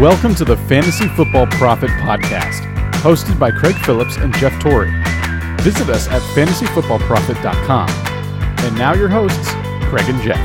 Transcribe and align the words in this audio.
Welcome 0.00 0.34
to 0.36 0.46
the 0.46 0.56
Fantasy 0.56 1.08
Football 1.08 1.46
Prophet 1.48 1.90
Podcast, 1.90 2.62
hosted 3.02 3.38
by 3.38 3.50
Craig 3.50 3.74
Phillips 3.84 4.16
and 4.16 4.34
Jeff 4.36 4.58
Torrey. 4.58 4.90
Visit 5.60 5.90
us 5.90 6.08
at 6.08 6.22
fantasyfootballprophet.com. 6.34 7.90
And 8.64 8.78
now 8.78 8.94
your 8.94 9.10
hosts, 9.10 9.50
Craig 9.90 10.08
and 10.08 10.18
Jeff. 10.22 10.40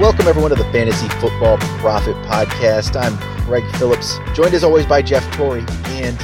Welcome 0.00 0.26
everyone 0.26 0.48
to 0.48 0.56
the 0.56 0.64
Fantasy 0.72 1.10
Football 1.20 1.58
Prophet 1.58 2.16
Podcast. 2.24 2.98
I'm 2.98 3.18
Craig 3.44 3.64
Phillips, 3.76 4.16
joined 4.32 4.54
as 4.54 4.64
always 4.64 4.86
by 4.86 5.02
Jeff 5.02 5.30
Torrey. 5.36 5.66
And 5.88 6.18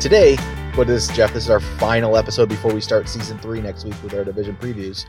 today, 0.00 0.36
what 0.76 0.88
is 0.88 1.08
Jeff? 1.08 1.34
This 1.34 1.44
is 1.44 1.50
our 1.50 1.60
final 1.60 2.16
episode 2.16 2.48
before 2.48 2.72
we 2.72 2.80
start 2.80 3.06
season 3.06 3.36
three 3.36 3.60
next 3.60 3.84
week 3.84 4.02
with 4.02 4.14
our 4.14 4.24
division 4.24 4.56
previews. 4.56 5.04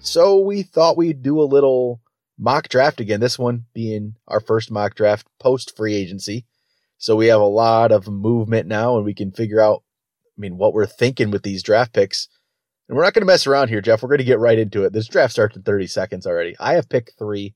So 0.00 0.40
we 0.40 0.64
thought 0.64 0.96
we'd 0.96 1.22
do 1.22 1.40
a 1.40 1.44
little 1.44 2.00
mock 2.38 2.68
draft 2.68 3.00
again. 3.00 3.20
This 3.20 3.38
one 3.38 3.66
being 3.74 4.16
our 4.28 4.40
first 4.40 4.70
mock 4.70 4.94
draft 4.94 5.26
post 5.38 5.76
free 5.76 5.94
agency. 5.94 6.46
So 6.98 7.16
we 7.16 7.26
have 7.26 7.40
a 7.40 7.44
lot 7.44 7.92
of 7.92 8.08
movement 8.08 8.66
now 8.66 8.96
and 8.96 9.04
we 9.04 9.14
can 9.14 9.32
figure 9.32 9.60
out, 9.60 9.82
I 10.36 10.40
mean, 10.40 10.56
what 10.56 10.74
we're 10.74 10.86
thinking 10.86 11.30
with 11.30 11.42
these 11.42 11.62
draft 11.62 11.92
picks. 11.92 12.28
And 12.88 12.96
we're 12.96 13.04
not 13.04 13.14
going 13.14 13.22
to 13.22 13.26
mess 13.26 13.46
around 13.46 13.68
here, 13.68 13.80
Jeff. 13.80 14.02
We're 14.02 14.08
going 14.08 14.18
to 14.18 14.24
get 14.24 14.38
right 14.38 14.58
into 14.58 14.84
it. 14.84 14.92
This 14.92 15.08
draft 15.08 15.32
starts 15.32 15.56
in 15.56 15.62
30 15.62 15.86
seconds 15.88 16.26
already. 16.26 16.54
I 16.60 16.74
have 16.74 16.88
pick 16.88 17.12
three. 17.18 17.54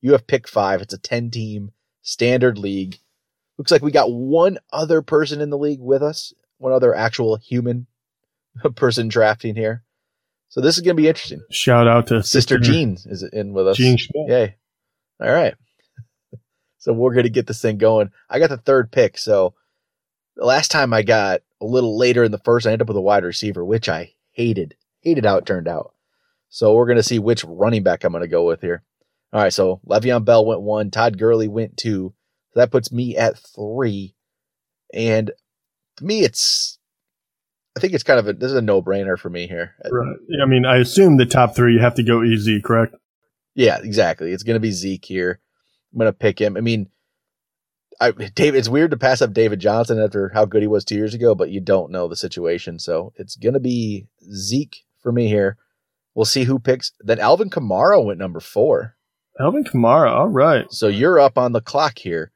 You 0.00 0.12
have 0.12 0.26
pick 0.26 0.46
five. 0.46 0.82
It's 0.82 0.94
a 0.94 0.98
10 0.98 1.30
team 1.30 1.72
standard 2.02 2.58
league. 2.58 2.98
Looks 3.56 3.72
like 3.72 3.82
we 3.82 3.90
got 3.90 4.12
one 4.12 4.58
other 4.72 5.02
person 5.02 5.40
in 5.40 5.50
the 5.50 5.58
league 5.58 5.80
with 5.80 6.02
us, 6.02 6.32
one 6.58 6.72
other 6.72 6.94
actual 6.94 7.36
human 7.36 7.86
person 8.76 9.08
drafting 9.08 9.56
here. 9.56 9.82
So 10.48 10.60
this 10.60 10.76
is 10.76 10.82
going 10.82 10.96
to 10.96 11.02
be 11.02 11.08
interesting. 11.08 11.42
Shout 11.50 11.86
out 11.86 12.06
to 12.08 12.22
Sister, 12.22 12.56
Sister 12.56 12.58
Jean 12.58 12.96
is 13.06 13.22
in 13.22 13.52
with 13.52 13.68
us. 13.68 13.76
Jean 13.76 13.96
Schmidt. 13.96 14.28
Yay. 14.28 14.56
All 15.20 15.32
right. 15.32 15.54
So 16.80 16.92
we're 16.92 17.12
going 17.12 17.24
to 17.24 17.30
get 17.30 17.48
this 17.48 17.60
thing 17.60 17.76
going. 17.76 18.12
I 18.30 18.38
got 18.38 18.50
the 18.50 18.56
third 18.56 18.92
pick. 18.92 19.18
So 19.18 19.54
the 20.36 20.46
last 20.46 20.70
time 20.70 20.94
I 20.94 21.02
got 21.02 21.40
a 21.60 21.66
little 21.66 21.98
later 21.98 22.22
in 22.22 22.30
the 22.30 22.38
first, 22.38 22.66
I 22.66 22.70
ended 22.70 22.82
up 22.82 22.88
with 22.88 22.96
a 22.96 23.02
wide 23.02 23.24
receiver, 23.24 23.64
which 23.64 23.88
I 23.88 24.14
hated. 24.30 24.76
Hated 25.00 25.26
how 25.26 25.38
it 25.38 25.44
turned 25.44 25.66
out. 25.66 25.92
So 26.50 26.72
we're 26.72 26.86
going 26.86 26.96
to 26.96 27.02
see 27.02 27.18
which 27.18 27.44
running 27.44 27.82
back 27.82 28.04
I'm 28.04 28.12
going 28.12 28.22
to 28.22 28.28
go 28.28 28.46
with 28.46 28.60
here. 28.60 28.84
All 29.32 29.42
right. 29.42 29.52
So 29.52 29.80
Le'Veon 29.88 30.24
Bell 30.24 30.46
went 30.46 30.60
one. 30.60 30.92
Todd 30.92 31.18
Gurley 31.18 31.48
went 31.48 31.76
two. 31.76 32.14
So 32.52 32.60
that 32.60 32.70
puts 32.70 32.92
me 32.92 33.16
at 33.16 33.36
three. 33.36 34.14
And 34.94 35.32
to 35.96 36.04
me, 36.04 36.20
it's 36.20 36.77
I 37.78 37.80
think 37.80 37.92
it's 37.92 38.02
kind 38.02 38.18
of 38.18 38.26
a 38.26 38.32
this 38.32 38.50
is 38.50 38.56
a 38.56 38.62
no 38.62 38.82
brainer 38.82 39.16
for 39.16 39.30
me 39.30 39.46
here. 39.46 39.76
Right. 39.90 40.16
I 40.42 40.46
mean, 40.46 40.66
I 40.66 40.78
assume 40.78 41.16
the 41.16 41.26
top 41.26 41.54
three 41.54 41.74
you 41.74 41.80
have 41.80 41.94
to 41.94 42.02
go 42.02 42.24
easy, 42.24 42.60
correct? 42.60 42.96
Yeah, 43.54 43.78
exactly. 43.80 44.32
It's 44.32 44.42
going 44.42 44.56
to 44.56 44.60
be 44.60 44.72
Zeke 44.72 45.04
here. 45.04 45.40
I'm 45.92 45.98
going 46.00 46.08
to 46.08 46.12
pick 46.12 46.40
him. 46.40 46.56
I 46.56 46.60
mean, 46.60 46.88
I 48.00 48.10
David. 48.10 48.58
It's 48.58 48.68
weird 48.68 48.90
to 48.90 48.96
pass 48.96 49.22
up 49.22 49.32
David 49.32 49.60
Johnson 49.60 50.00
after 50.00 50.30
how 50.34 50.44
good 50.44 50.62
he 50.62 50.66
was 50.66 50.84
two 50.84 50.96
years 50.96 51.14
ago, 51.14 51.36
but 51.36 51.50
you 51.50 51.60
don't 51.60 51.92
know 51.92 52.08
the 52.08 52.16
situation, 52.16 52.80
so 52.80 53.12
it's 53.14 53.36
going 53.36 53.54
to 53.54 53.60
be 53.60 54.08
Zeke 54.32 54.84
for 55.00 55.12
me 55.12 55.28
here. 55.28 55.56
We'll 56.16 56.24
see 56.24 56.44
who 56.44 56.58
picks. 56.58 56.90
Then 56.98 57.20
Alvin 57.20 57.48
Kamara 57.48 58.04
went 58.04 58.18
number 58.18 58.40
four. 58.40 58.96
Alvin 59.38 59.62
Kamara, 59.62 60.10
all 60.10 60.28
right. 60.28 60.66
So 60.72 60.88
you're 60.88 61.20
up 61.20 61.38
on 61.38 61.52
the 61.52 61.60
clock 61.60 61.98
here. 61.98 62.32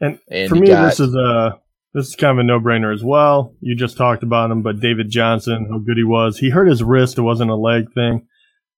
And, 0.00 0.20
and 0.28 0.48
for 0.48 0.54
me, 0.54 0.68
got, 0.68 0.84
this 0.84 1.00
is 1.00 1.12
a 1.14 1.60
this 1.96 2.08
is 2.08 2.14
kind 2.14 2.32
of 2.32 2.38
a 2.38 2.42
no 2.42 2.60
brainer 2.60 2.92
as 2.92 3.02
well. 3.02 3.54
You 3.60 3.74
just 3.74 3.96
talked 3.96 4.22
about 4.22 4.50
him, 4.50 4.60
but 4.60 4.80
David 4.80 5.08
Johnson, 5.08 5.66
how 5.70 5.78
good 5.78 5.96
he 5.96 6.04
was. 6.04 6.36
He 6.36 6.50
hurt 6.50 6.68
his 6.68 6.82
wrist. 6.82 7.16
It 7.16 7.22
wasn't 7.22 7.50
a 7.50 7.56
leg 7.56 7.90
thing. 7.94 8.28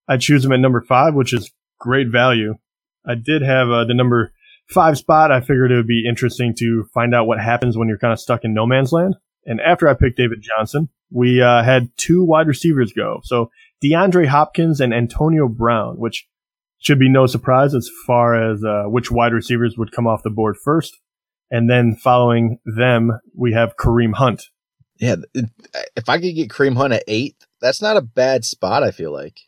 I 0.06 0.18
choose 0.18 0.44
him 0.44 0.52
at 0.52 0.60
number 0.60 0.80
five, 0.82 1.14
which 1.14 1.32
is 1.32 1.50
great 1.80 2.06
value. 2.12 2.54
I 3.04 3.16
did 3.16 3.42
have 3.42 3.70
uh, 3.70 3.84
the 3.86 3.94
number 3.94 4.32
five 4.68 4.98
spot. 4.98 5.32
I 5.32 5.40
figured 5.40 5.72
it 5.72 5.74
would 5.74 5.88
be 5.88 6.06
interesting 6.08 6.54
to 6.60 6.84
find 6.94 7.12
out 7.12 7.26
what 7.26 7.40
happens 7.40 7.76
when 7.76 7.88
you're 7.88 7.98
kind 7.98 8.12
of 8.12 8.20
stuck 8.20 8.44
in 8.44 8.54
no 8.54 8.68
man's 8.68 8.92
land. 8.92 9.16
And 9.44 9.60
after 9.60 9.88
I 9.88 9.94
picked 9.94 10.16
David 10.16 10.40
Johnson, 10.40 10.88
we 11.10 11.42
uh, 11.42 11.64
had 11.64 11.90
two 11.96 12.22
wide 12.22 12.46
receivers 12.46 12.92
go. 12.92 13.18
So 13.24 13.50
DeAndre 13.82 14.28
Hopkins 14.28 14.80
and 14.80 14.94
Antonio 14.94 15.48
Brown, 15.48 15.98
which 15.98 16.28
should 16.78 17.00
be 17.00 17.08
no 17.08 17.26
surprise 17.26 17.74
as 17.74 17.90
far 18.06 18.52
as 18.52 18.62
uh, 18.62 18.84
which 18.84 19.10
wide 19.10 19.32
receivers 19.32 19.76
would 19.76 19.90
come 19.90 20.06
off 20.06 20.22
the 20.22 20.30
board 20.30 20.56
first. 20.56 21.00
And 21.50 21.68
then 21.68 21.96
following 21.96 22.58
them, 22.64 23.20
we 23.34 23.52
have 23.52 23.76
Kareem 23.76 24.14
Hunt. 24.14 24.50
Yeah. 24.98 25.16
If 25.96 26.08
I 26.08 26.18
could 26.18 26.34
get 26.34 26.50
Kareem 26.50 26.76
Hunt 26.76 26.92
at 26.92 27.04
eight, 27.08 27.36
that's 27.60 27.80
not 27.80 27.96
a 27.96 28.02
bad 28.02 28.44
spot, 28.44 28.82
I 28.82 28.90
feel 28.90 29.12
like. 29.12 29.40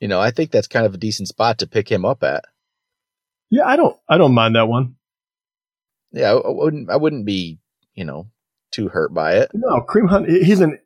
You 0.00 0.08
know, 0.08 0.20
I 0.20 0.30
think 0.30 0.50
that's 0.50 0.66
kind 0.66 0.86
of 0.86 0.94
a 0.94 0.98
decent 0.98 1.28
spot 1.28 1.58
to 1.58 1.66
pick 1.66 1.90
him 1.90 2.04
up 2.04 2.22
at. 2.22 2.44
Yeah, 3.50 3.66
I 3.66 3.76
don't 3.76 3.96
I 4.08 4.18
don't 4.18 4.34
mind 4.34 4.56
that 4.56 4.68
one. 4.68 4.96
Yeah, 6.12 6.34
I 6.34 6.50
wouldn't 6.50 6.90
I 6.90 6.96
wouldn't 6.96 7.24
be, 7.24 7.58
you 7.94 8.04
know, 8.04 8.28
too 8.70 8.88
hurt 8.88 9.14
by 9.14 9.36
it. 9.36 9.50
No, 9.54 9.80
Kareem 9.88 10.08
Hunt 10.08 10.28
he's 10.28 10.60
an 10.60 10.78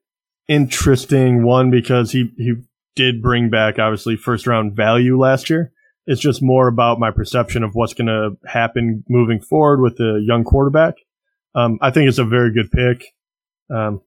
interesting 0.49 1.43
one 1.45 1.71
because 1.71 2.12
he 2.12 2.33
he 2.37 2.55
did 2.95 3.23
bring 3.23 3.50
back 3.50 3.79
obviously 3.79 4.17
first 4.17 4.47
round 4.47 4.75
value 4.75 5.19
last 5.19 5.50
year. 5.50 5.73
It's 6.11 6.23
just 6.23 6.43
more 6.43 6.69
about 6.69 6.99
my 6.99 7.11
perception 7.11 7.63
of 7.63 7.75
what's 7.75 7.93
going 7.93 8.07
to 8.07 8.31
happen 8.49 9.05
moving 9.11 9.43
forward 9.43 9.83
with 9.83 9.99
the 9.99 10.25
young 10.27 10.43
quarterback. 10.43 10.95
Um, 11.55 11.79
I 11.83 11.91
think 11.91 12.09
it's 12.09 12.19
a 12.19 12.25
very 12.25 12.51
good 12.51 12.71
pick. 12.71 13.05
Um, 13.71 14.01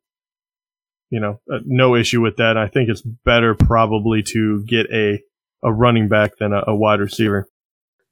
you 1.11 1.19
know, 1.19 1.39
uh, 1.53 1.59
no 1.63 1.95
issue 1.95 2.19
with 2.19 2.37
that. 2.37 2.57
I 2.57 2.67
think 2.67 2.89
it's 2.89 3.03
better 3.03 3.53
probably 3.53 4.23
to 4.23 4.63
get 4.65 4.87
a 4.91 5.21
a 5.61 5.71
running 5.71 6.07
back 6.07 6.37
than 6.39 6.53
a, 6.53 6.63
a 6.65 6.75
wide 6.75 6.99
receiver. 6.99 7.47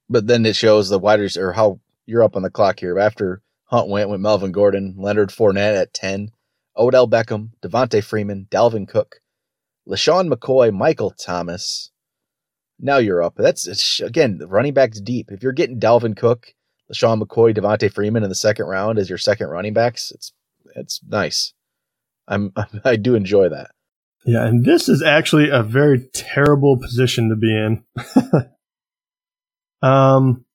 But 0.07 0.27
then 0.27 0.45
it 0.45 0.55
shows 0.55 0.89
the 0.89 0.99
wide 0.99 1.19
receiver 1.19 1.53
how 1.53 1.79
you're 2.05 2.21
up 2.21 2.35
on 2.35 2.43
the 2.43 2.51
clock 2.51 2.79
here. 2.79 2.99
After 2.99 3.41
Hunt 3.65 3.89
went 3.89 4.11
with 4.11 4.21
Melvin 4.21 4.51
Gordon, 4.51 4.93
Leonard 4.99 5.29
Fournette 5.29 5.81
at 5.81 5.95
ten, 5.95 6.29
Odell 6.77 7.07
Beckham, 7.07 7.53
Devonta 7.63 8.03
Freeman, 8.03 8.45
Dalvin 8.51 8.87
Cook, 8.87 9.15
LeSean 9.87 10.31
McCoy, 10.31 10.71
Michael 10.71 11.09
Thomas, 11.09 11.89
now 12.79 12.97
you're 12.97 13.21
up. 13.21 13.35
That's 13.37 13.99
again, 13.99 14.37
the 14.37 14.47
running 14.47 14.73
backs 14.73 14.99
deep. 14.99 15.31
If 15.31 15.43
you're 15.43 15.51
getting 15.51 15.79
Dalvin 15.79 16.15
Cook, 16.15 16.53
LeSean 16.91 17.21
McCoy, 17.21 17.55
Devonta 17.55 17.91
Freeman 17.91 18.23
in 18.23 18.29
the 18.29 18.35
second 18.35 18.65
round 18.65 18.97
as 18.97 19.09
your 19.09 19.17
second 19.17 19.47
running 19.47 19.73
backs, 19.73 20.11
it's 20.11 20.33
it's 20.75 21.01
nice. 21.07 21.53
I'm 22.27 22.53
I 22.85 22.95
do 22.95 23.15
enjoy 23.15 23.49
that. 23.49 23.71
Yeah, 24.25 24.45
and 24.45 24.65
this 24.65 24.89
is 24.89 25.01
actually 25.01 25.49
a 25.49 25.63
very 25.63 26.07
terrible 26.13 26.77
position 26.77 27.29
to 27.29 27.35
be 27.35 27.55
in. 27.55 27.83
um 29.87 30.45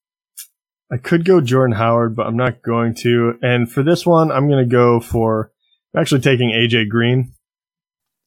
I 0.92 0.98
could 0.98 1.24
go 1.24 1.40
Jordan 1.40 1.76
Howard, 1.76 2.14
but 2.14 2.26
I'm 2.26 2.36
not 2.36 2.62
going 2.62 2.94
to. 2.96 3.38
And 3.42 3.70
for 3.70 3.82
this 3.82 4.06
one, 4.06 4.30
I'm 4.30 4.48
going 4.48 4.62
to 4.62 4.70
go 4.70 5.00
for 5.00 5.50
I'm 5.94 6.00
actually 6.00 6.20
taking 6.20 6.50
AJ 6.50 6.88
Green. 6.88 7.32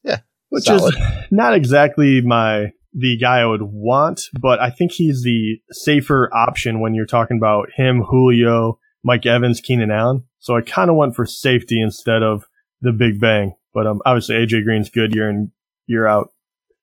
Yeah. 0.02 0.18
Which 0.48 0.64
solid. 0.64 0.94
is 0.94 1.00
not 1.30 1.54
exactly 1.54 2.20
my 2.20 2.72
the 2.92 3.16
guy 3.16 3.40
I 3.40 3.46
would 3.46 3.62
want, 3.62 4.22
but 4.40 4.60
I 4.60 4.70
think 4.70 4.92
he's 4.92 5.22
the 5.22 5.60
safer 5.70 6.30
option 6.34 6.80
when 6.80 6.94
you're 6.94 7.06
talking 7.06 7.36
about 7.36 7.68
him, 7.76 8.02
Julio, 8.02 8.78
Mike 9.04 9.26
Evans, 9.26 9.60
Keenan 9.60 9.90
Allen. 9.90 10.24
So 10.38 10.56
I 10.56 10.62
kind 10.62 10.90
of 10.90 10.96
went 10.96 11.14
for 11.14 11.26
safety 11.26 11.80
instead 11.80 12.22
of 12.22 12.44
the 12.80 12.92
big 12.92 13.20
bang. 13.20 13.54
But 13.74 13.86
um, 13.86 14.00
obviously 14.06 14.36
AJ 14.36 14.64
Green's 14.64 14.90
good 14.90 15.14
year 15.14 15.28
in 15.28 15.52
year 15.86 16.06
out. 16.06 16.30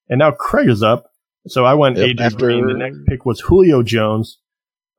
And 0.10 0.20
now 0.20 0.32
Craig 0.32 0.70
is 0.70 0.84
up. 0.84 1.12
So 1.48 1.66
I 1.66 1.74
went 1.74 1.98
yep, 1.98 2.10
AJ 2.10 2.22
after... 2.22 2.46
Green. 2.46 2.68
The 2.68 2.74
next 2.74 3.00
pick 3.08 3.26
was 3.26 3.42
Julio 3.42 3.84
Jones. 3.84 4.40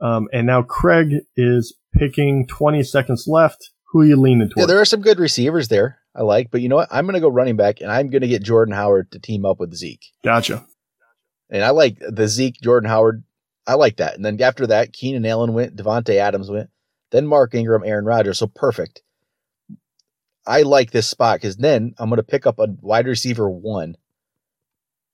Um, 0.00 0.28
and 0.32 0.46
now 0.46 0.62
Craig 0.62 1.12
is 1.36 1.74
picking 1.94 2.46
20 2.46 2.82
seconds 2.82 3.24
left. 3.26 3.70
Who 3.92 4.00
are 4.00 4.04
you 4.04 4.16
leaning 4.16 4.48
towards? 4.48 4.58
Yeah, 4.58 4.66
there 4.66 4.80
are 4.80 4.84
some 4.84 5.00
good 5.00 5.18
receivers 5.18 5.68
there 5.68 5.98
I 6.14 6.22
like, 6.22 6.50
but 6.50 6.60
you 6.60 6.68
know 6.68 6.76
what? 6.76 6.88
I'm 6.90 7.04
going 7.06 7.14
to 7.14 7.20
go 7.20 7.28
running 7.28 7.56
back 7.56 7.80
and 7.80 7.90
I'm 7.90 8.08
going 8.08 8.22
to 8.22 8.28
get 8.28 8.42
Jordan 8.42 8.74
Howard 8.74 9.12
to 9.12 9.18
team 9.18 9.44
up 9.44 9.60
with 9.60 9.74
Zeke. 9.74 10.04
Gotcha. 10.24 10.66
And 11.50 11.64
I 11.64 11.70
like 11.70 11.98
the 12.00 12.28
Zeke 12.28 12.60
Jordan 12.60 12.88
Howard. 12.88 13.22
I 13.66 13.74
like 13.74 13.96
that. 13.96 14.14
And 14.14 14.24
then 14.24 14.40
after 14.40 14.66
that, 14.68 14.92
Keenan 14.92 15.26
Allen 15.26 15.52
went, 15.52 15.76
Davante 15.76 16.16
Adams 16.16 16.50
went, 16.50 16.70
then 17.10 17.26
Mark 17.26 17.54
Ingram, 17.54 17.84
Aaron 17.84 18.04
Rodgers. 18.04 18.38
So 18.38 18.46
perfect. 18.46 19.02
I 20.46 20.62
like 20.62 20.90
this 20.90 21.08
spot 21.08 21.40
because 21.40 21.56
then 21.56 21.94
I'm 21.98 22.08
going 22.08 22.18
to 22.18 22.22
pick 22.22 22.46
up 22.46 22.58
a 22.58 22.68
wide 22.80 23.06
receiver 23.06 23.50
one 23.50 23.96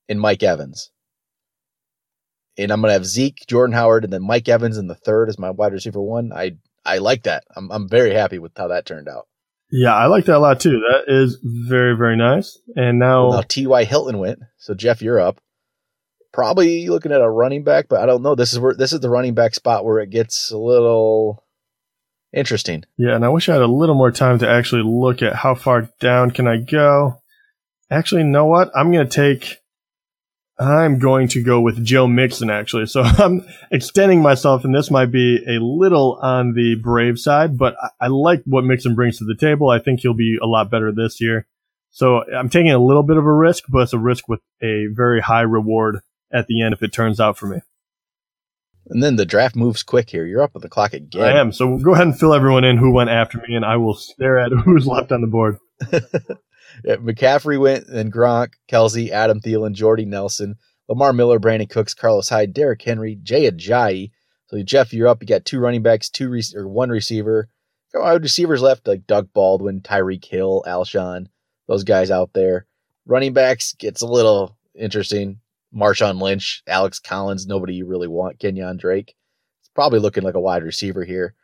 in 0.08 0.18
Mike 0.18 0.42
Evans. 0.42 0.90
And 2.58 2.70
I'm 2.70 2.82
going 2.82 2.90
to 2.90 2.94
have 2.94 3.06
Zeke, 3.06 3.46
Jordan 3.46 3.74
Howard, 3.74 4.04
and 4.04 4.12
then 4.12 4.26
Mike 4.26 4.48
Evans 4.48 4.76
in 4.76 4.86
the 4.86 4.94
third 4.94 5.30
as 5.30 5.38
my 5.38 5.50
wide 5.50 5.72
receiver 5.72 6.02
one. 6.02 6.32
I 6.34 6.56
I 6.84 6.98
like 6.98 7.22
that. 7.22 7.44
I'm 7.56 7.70
I'm 7.72 7.88
very 7.88 8.12
happy 8.12 8.38
with 8.38 8.52
how 8.56 8.68
that 8.68 8.84
turned 8.84 9.08
out. 9.08 9.26
Yeah, 9.70 9.94
I 9.94 10.06
like 10.06 10.26
that 10.26 10.36
a 10.36 10.38
lot 10.38 10.60
too. 10.60 10.82
That 10.90 11.04
is 11.06 11.38
very 11.42 11.96
very 11.96 12.16
nice. 12.16 12.58
And 12.76 12.98
now, 12.98 13.28
well, 13.28 13.38
now 13.38 13.42
T.Y. 13.48 13.84
Hilton 13.84 14.18
went. 14.18 14.40
So 14.58 14.74
Jeff, 14.74 15.00
you're 15.00 15.18
up 15.20 15.40
probably 16.32 16.88
looking 16.88 17.12
at 17.12 17.20
a 17.20 17.28
running 17.28 17.64
back, 17.64 17.88
but 17.88 18.00
I 18.00 18.06
don't 18.06 18.22
know. 18.22 18.34
This 18.34 18.52
is 18.52 18.58
where 18.58 18.74
this 18.74 18.92
is 18.92 19.00
the 19.00 19.10
running 19.10 19.34
back 19.34 19.54
spot 19.54 19.84
where 19.84 20.00
it 20.00 20.10
gets 20.10 20.50
a 20.50 20.58
little 20.58 21.44
interesting. 22.32 22.84
Yeah, 22.96 23.14
and 23.14 23.24
I 23.24 23.28
wish 23.28 23.48
I 23.48 23.52
had 23.54 23.62
a 23.62 23.66
little 23.66 23.94
more 23.94 24.10
time 24.10 24.38
to 24.40 24.48
actually 24.48 24.82
look 24.84 25.22
at 25.22 25.36
how 25.36 25.54
far 25.54 25.88
down 26.00 26.30
can 26.30 26.46
I 26.46 26.58
go. 26.58 27.20
Actually, 27.90 28.22
you 28.22 28.28
know 28.28 28.46
what? 28.46 28.70
I'm 28.74 28.90
going 28.90 29.06
to 29.06 29.12
take 29.12 29.62
I'm 30.58 30.98
going 30.98 31.28
to 31.28 31.42
go 31.42 31.60
with 31.60 31.84
Joe 31.84 32.06
Mixon, 32.06 32.50
actually. 32.50 32.86
So 32.86 33.02
I'm 33.04 33.46
extending 33.70 34.22
myself, 34.22 34.64
and 34.64 34.74
this 34.74 34.90
might 34.90 35.10
be 35.10 35.38
a 35.46 35.62
little 35.62 36.18
on 36.22 36.52
the 36.52 36.76
brave 36.80 37.18
side, 37.18 37.58
but 37.58 37.74
I, 37.82 38.06
I 38.06 38.08
like 38.08 38.42
what 38.44 38.64
Mixon 38.64 38.94
brings 38.94 39.18
to 39.18 39.24
the 39.24 39.36
table. 39.36 39.70
I 39.70 39.78
think 39.78 40.00
he'll 40.00 40.14
be 40.14 40.38
a 40.40 40.46
lot 40.46 40.70
better 40.70 40.92
this 40.92 41.20
year. 41.20 41.46
So 41.90 42.24
I'm 42.32 42.48
taking 42.48 42.72
a 42.72 42.78
little 42.78 43.02
bit 43.02 43.16
of 43.16 43.24
a 43.24 43.32
risk, 43.32 43.64
but 43.68 43.80
it's 43.80 43.92
a 43.92 43.98
risk 43.98 44.28
with 44.28 44.40
a 44.62 44.86
very 44.94 45.20
high 45.20 45.42
reward 45.42 46.00
at 46.32 46.46
the 46.46 46.62
end 46.62 46.72
if 46.72 46.82
it 46.82 46.92
turns 46.92 47.20
out 47.20 47.38
for 47.38 47.46
me. 47.46 47.60
And 48.86 49.02
then 49.02 49.16
the 49.16 49.26
draft 49.26 49.54
moves 49.54 49.82
quick 49.82 50.10
here. 50.10 50.26
You're 50.26 50.42
up 50.42 50.54
with 50.54 50.62
the 50.62 50.68
clock 50.68 50.92
again. 50.92 51.22
I 51.22 51.38
am. 51.38 51.52
So 51.52 51.78
go 51.78 51.92
ahead 51.92 52.06
and 52.06 52.18
fill 52.18 52.34
everyone 52.34 52.64
in 52.64 52.76
who 52.76 52.92
went 52.92 53.10
after 53.10 53.38
me, 53.38 53.54
and 53.54 53.64
I 53.64 53.76
will 53.76 53.94
stare 53.94 54.38
at 54.38 54.52
who's 54.64 54.86
left 54.86 55.12
on 55.12 55.20
the 55.20 55.26
board. 55.28 55.58
yeah, 55.92 56.96
McCaffrey 56.96 57.60
went, 57.60 57.86
then 57.86 58.10
Gronk, 58.10 58.54
Kelce, 58.68 59.10
Adam 59.10 59.40
Thielen, 59.40 59.72
Jordy 59.72 60.04
Nelson, 60.04 60.56
Lamar 60.88 61.12
Miller, 61.12 61.38
Brandin 61.38 61.70
Cooks, 61.70 61.94
Carlos 61.94 62.28
Hyde, 62.28 62.52
Derrick 62.52 62.82
Henry, 62.82 63.18
Jay 63.22 63.50
Ajayi. 63.50 64.10
So 64.48 64.62
Jeff, 64.62 64.92
you're 64.92 65.08
up. 65.08 65.22
You 65.22 65.28
got 65.28 65.44
two 65.44 65.60
running 65.60 65.82
backs, 65.82 66.10
two 66.10 66.28
re- 66.28 66.42
or 66.54 66.68
one 66.68 66.90
receiver. 66.90 67.48
Wide 67.94 68.22
receivers 68.22 68.62
left 68.62 68.88
like 68.88 69.06
Doug 69.06 69.32
Baldwin, 69.32 69.80
Tyreek 69.80 70.24
Hill, 70.24 70.64
Alshon, 70.66 71.26
those 71.68 71.84
guys 71.84 72.10
out 72.10 72.32
there. 72.32 72.66
Running 73.06 73.32
backs 73.32 73.74
gets 73.74 74.02
a 74.02 74.06
little 74.06 74.56
interesting. 74.74 75.40
Marshawn 75.74 76.20
Lynch, 76.20 76.62
Alex 76.66 76.98
Collins, 76.98 77.46
nobody 77.46 77.74
you 77.74 77.86
really 77.86 78.08
want. 78.08 78.38
Kenyan 78.38 78.78
Drake. 78.78 79.14
It's 79.60 79.70
probably 79.74 79.98
looking 79.98 80.22
like 80.22 80.34
a 80.34 80.40
wide 80.40 80.62
receiver 80.62 81.04
here. 81.04 81.34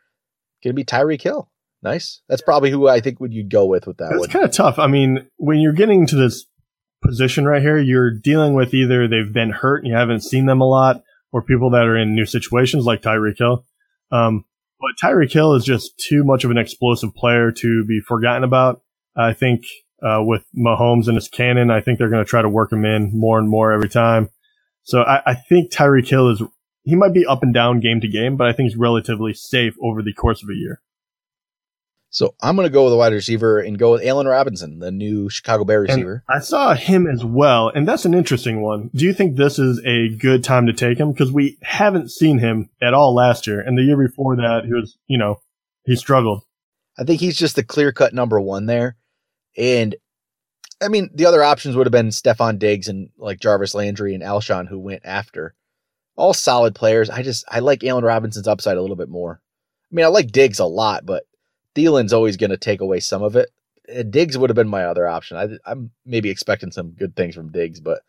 Gonna 0.63 0.73
be 0.73 0.83
Tyreek 0.85 1.21
Hill. 1.21 1.49
Nice. 1.81 2.21
That's 2.27 2.41
probably 2.41 2.71
who 2.71 2.87
I 2.87 2.99
think 2.99 3.19
would 3.19 3.33
you'd 3.33 3.49
go 3.49 3.65
with 3.65 3.87
with 3.87 3.97
that 3.97 4.11
It's 4.11 4.19
one. 4.19 4.29
kind 4.29 4.45
of 4.45 4.51
tough. 4.51 4.77
I 4.79 4.87
mean, 4.87 5.27
when 5.37 5.59
you're 5.59 5.71
getting 5.73 6.05
to 6.07 6.15
this 6.15 6.45
position 7.01 7.45
right 7.45 7.61
here, 7.61 7.77
you're 7.77 8.11
dealing 8.11 8.53
with 8.53 8.73
either 8.73 9.07
they've 9.07 9.33
been 9.33 9.51
hurt 9.51 9.83
and 9.83 9.87
you 9.87 9.95
haven't 9.95 10.21
seen 10.21 10.45
them 10.45 10.59
a 10.59 10.67
lot, 10.67 11.01
or 11.31 11.41
people 11.41 11.69
that 11.69 11.85
are 11.85 11.95
in 11.95 12.13
new 12.13 12.25
situations 12.25 12.83
like 12.85 13.01
Tyreek 13.01 13.37
Hill. 13.37 13.65
Um, 14.11 14.43
but 14.81 14.91
Tyreek 15.01 15.31
Hill 15.31 15.53
is 15.53 15.63
just 15.63 15.97
too 15.97 16.23
much 16.25 16.43
of 16.43 16.51
an 16.51 16.57
explosive 16.57 17.15
player 17.15 17.51
to 17.51 17.85
be 17.87 18.01
forgotten 18.05 18.43
about. 18.43 18.81
I 19.15 19.31
think 19.33 19.63
uh, 20.01 20.21
with 20.23 20.45
Mahomes 20.57 21.07
and 21.07 21.15
his 21.15 21.27
cannon, 21.27 21.71
I 21.71 21.81
think 21.81 21.97
they're 21.97 22.09
going 22.09 22.23
to 22.23 22.29
try 22.29 22.41
to 22.41 22.49
work 22.49 22.71
him 22.71 22.85
in 22.85 23.17
more 23.17 23.39
and 23.39 23.49
more 23.49 23.71
every 23.71 23.89
time. 23.89 24.29
So 24.83 25.01
I, 25.01 25.21
I 25.31 25.35
think 25.35 25.71
Tyreek 25.71 26.07
Hill 26.07 26.29
is 26.29 26.41
he 26.83 26.95
might 26.95 27.13
be 27.13 27.25
up 27.25 27.43
and 27.43 27.53
down 27.53 27.79
game 27.79 28.01
to 28.01 28.07
game, 28.07 28.37
but 28.37 28.47
I 28.47 28.53
think 28.53 28.69
he's 28.69 28.77
relatively 28.77 29.33
safe 29.33 29.75
over 29.81 30.01
the 30.01 30.13
course 30.13 30.41
of 30.41 30.49
a 30.49 30.55
year. 30.55 30.81
So 32.11 32.33
I'm 32.41 32.55
going 32.55 32.67
to 32.67 32.73
go 32.73 32.85
with 32.85 32.93
a 32.93 32.97
wide 32.97 33.13
receiver 33.13 33.59
and 33.59 33.77
go 33.77 33.91
with 33.91 34.03
Allen 34.03 34.27
Robinson, 34.27 34.79
the 34.79 34.89
new 34.89 35.29
Chicago 35.29 35.63
Bear 35.63 35.81
receiver. 35.81 36.23
And 36.27 36.37
I 36.37 36.41
saw 36.41 36.73
him 36.73 37.05
as 37.05 37.23
well, 37.23 37.69
and 37.69 37.87
that's 37.87 38.05
an 38.05 38.15
interesting 38.15 38.61
one. 38.61 38.89
Do 38.95 39.05
you 39.05 39.13
think 39.13 39.35
this 39.35 39.59
is 39.59 39.79
a 39.85 40.09
good 40.09 40.43
time 40.43 40.65
to 40.65 40.73
take 40.73 40.97
him? 40.97 41.11
Because 41.11 41.31
we 41.31 41.59
haven't 41.61 42.09
seen 42.09 42.39
him 42.39 42.71
at 42.81 42.95
all 42.95 43.13
last 43.13 43.45
year, 43.45 43.61
and 43.61 43.77
the 43.77 43.83
year 43.83 43.97
before 43.97 44.35
that, 44.37 44.63
he 44.65 44.73
was, 44.73 44.97
you 45.05 45.19
know, 45.19 45.41
he 45.83 45.95
struggled. 45.95 46.43
I 46.97 47.03
think 47.03 47.21
he's 47.21 47.37
just 47.37 47.55
the 47.55 47.63
clear 47.63 47.91
cut 47.91 48.13
number 48.13 48.41
one 48.41 48.65
there. 48.65 48.97
And 49.59 49.95
I 50.81 50.87
mean, 50.87 51.09
the 51.13 51.25
other 51.25 51.43
options 51.43 51.75
would 51.75 51.85
have 51.85 51.91
been 51.91 52.07
Stefon 52.07 52.57
Diggs 52.57 52.87
and 52.87 53.09
like 53.17 53.41
Jarvis 53.41 53.75
Landry 53.75 54.15
and 54.15 54.23
Alshon, 54.23 54.67
who 54.67 54.79
went 54.79 55.01
after. 55.05 55.53
All 56.15 56.33
solid 56.33 56.73
players. 56.73 57.09
I 57.09 57.21
just, 57.21 57.45
I 57.49 57.59
like 57.59 57.83
Allen 57.83 58.03
Robinson's 58.03 58.47
upside 58.47 58.77
a 58.77 58.81
little 58.81 58.95
bit 58.95 59.09
more. 59.09 59.41
I 59.91 59.95
mean, 59.95 60.05
I 60.05 60.09
like 60.09 60.31
Diggs 60.31 60.59
a 60.59 60.65
lot, 60.65 61.05
but 61.05 61.23
Thielen's 61.75 62.13
always 62.13 62.37
going 62.37 62.49
to 62.49 62.57
take 62.57 62.81
away 62.81 62.99
some 62.99 63.21
of 63.21 63.35
it. 63.35 63.49
Diggs 64.09 64.37
would 64.37 64.49
have 64.49 64.55
been 64.55 64.69
my 64.69 64.85
other 64.85 65.07
option. 65.07 65.59
I, 65.65 65.71
am 65.71 65.91
maybe 66.05 66.29
expecting 66.29 66.71
some 66.71 66.91
good 66.91 67.15
things 67.15 67.35
from 67.35 67.51
Diggs, 67.51 67.79
but 67.79 68.01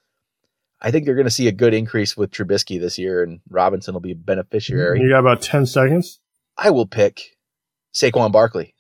I 0.81 0.91
think 0.91 1.05
they're 1.05 1.15
going 1.15 1.25
to 1.25 1.31
see 1.31 1.49
a 1.49 1.53
good 1.53 1.75
increase 1.75 2.17
with 2.17 2.31
Trubisky 2.31 2.81
this 2.81 2.99
year, 2.99 3.23
and 3.23 3.41
Robinson 3.49 3.95
will 3.95 4.01
be 4.01 4.13
a 4.13 4.17
beneficiary. 4.17 5.01
You 5.01 5.11
got 5.11 5.21
about 5.21 5.43
10 5.43 5.67
seconds? 5.67 6.21
I 6.57 6.71
will 6.71 6.87
pick 6.87 7.37
Saquon 7.95 8.31
Barkley. 8.33 8.75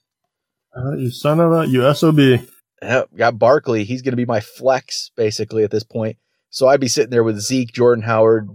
Uh, 0.76 0.92
you 0.92 1.10
son 1.10 1.40
of 1.40 1.52
a, 1.52 1.66
you 1.66 1.94
SOB. 1.94 2.46
Got 2.82 3.38
Barkley. 3.38 3.84
He's 3.84 4.02
going 4.02 4.12
to 4.12 4.16
be 4.16 4.24
my 4.26 4.40
flex 4.40 5.10
basically 5.16 5.64
at 5.64 5.70
this 5.70 5.84
point. 5.84 6.16
So 6.48 6.66
I'd 6.66 6.80
be 6.80 6.88
sitting 6.88 7.10
there 7.10 7.24
with 7.24 7.38
Zeke, 7.40 7.72
Jordan 7.72 8.04
Howard. 8.04 8.48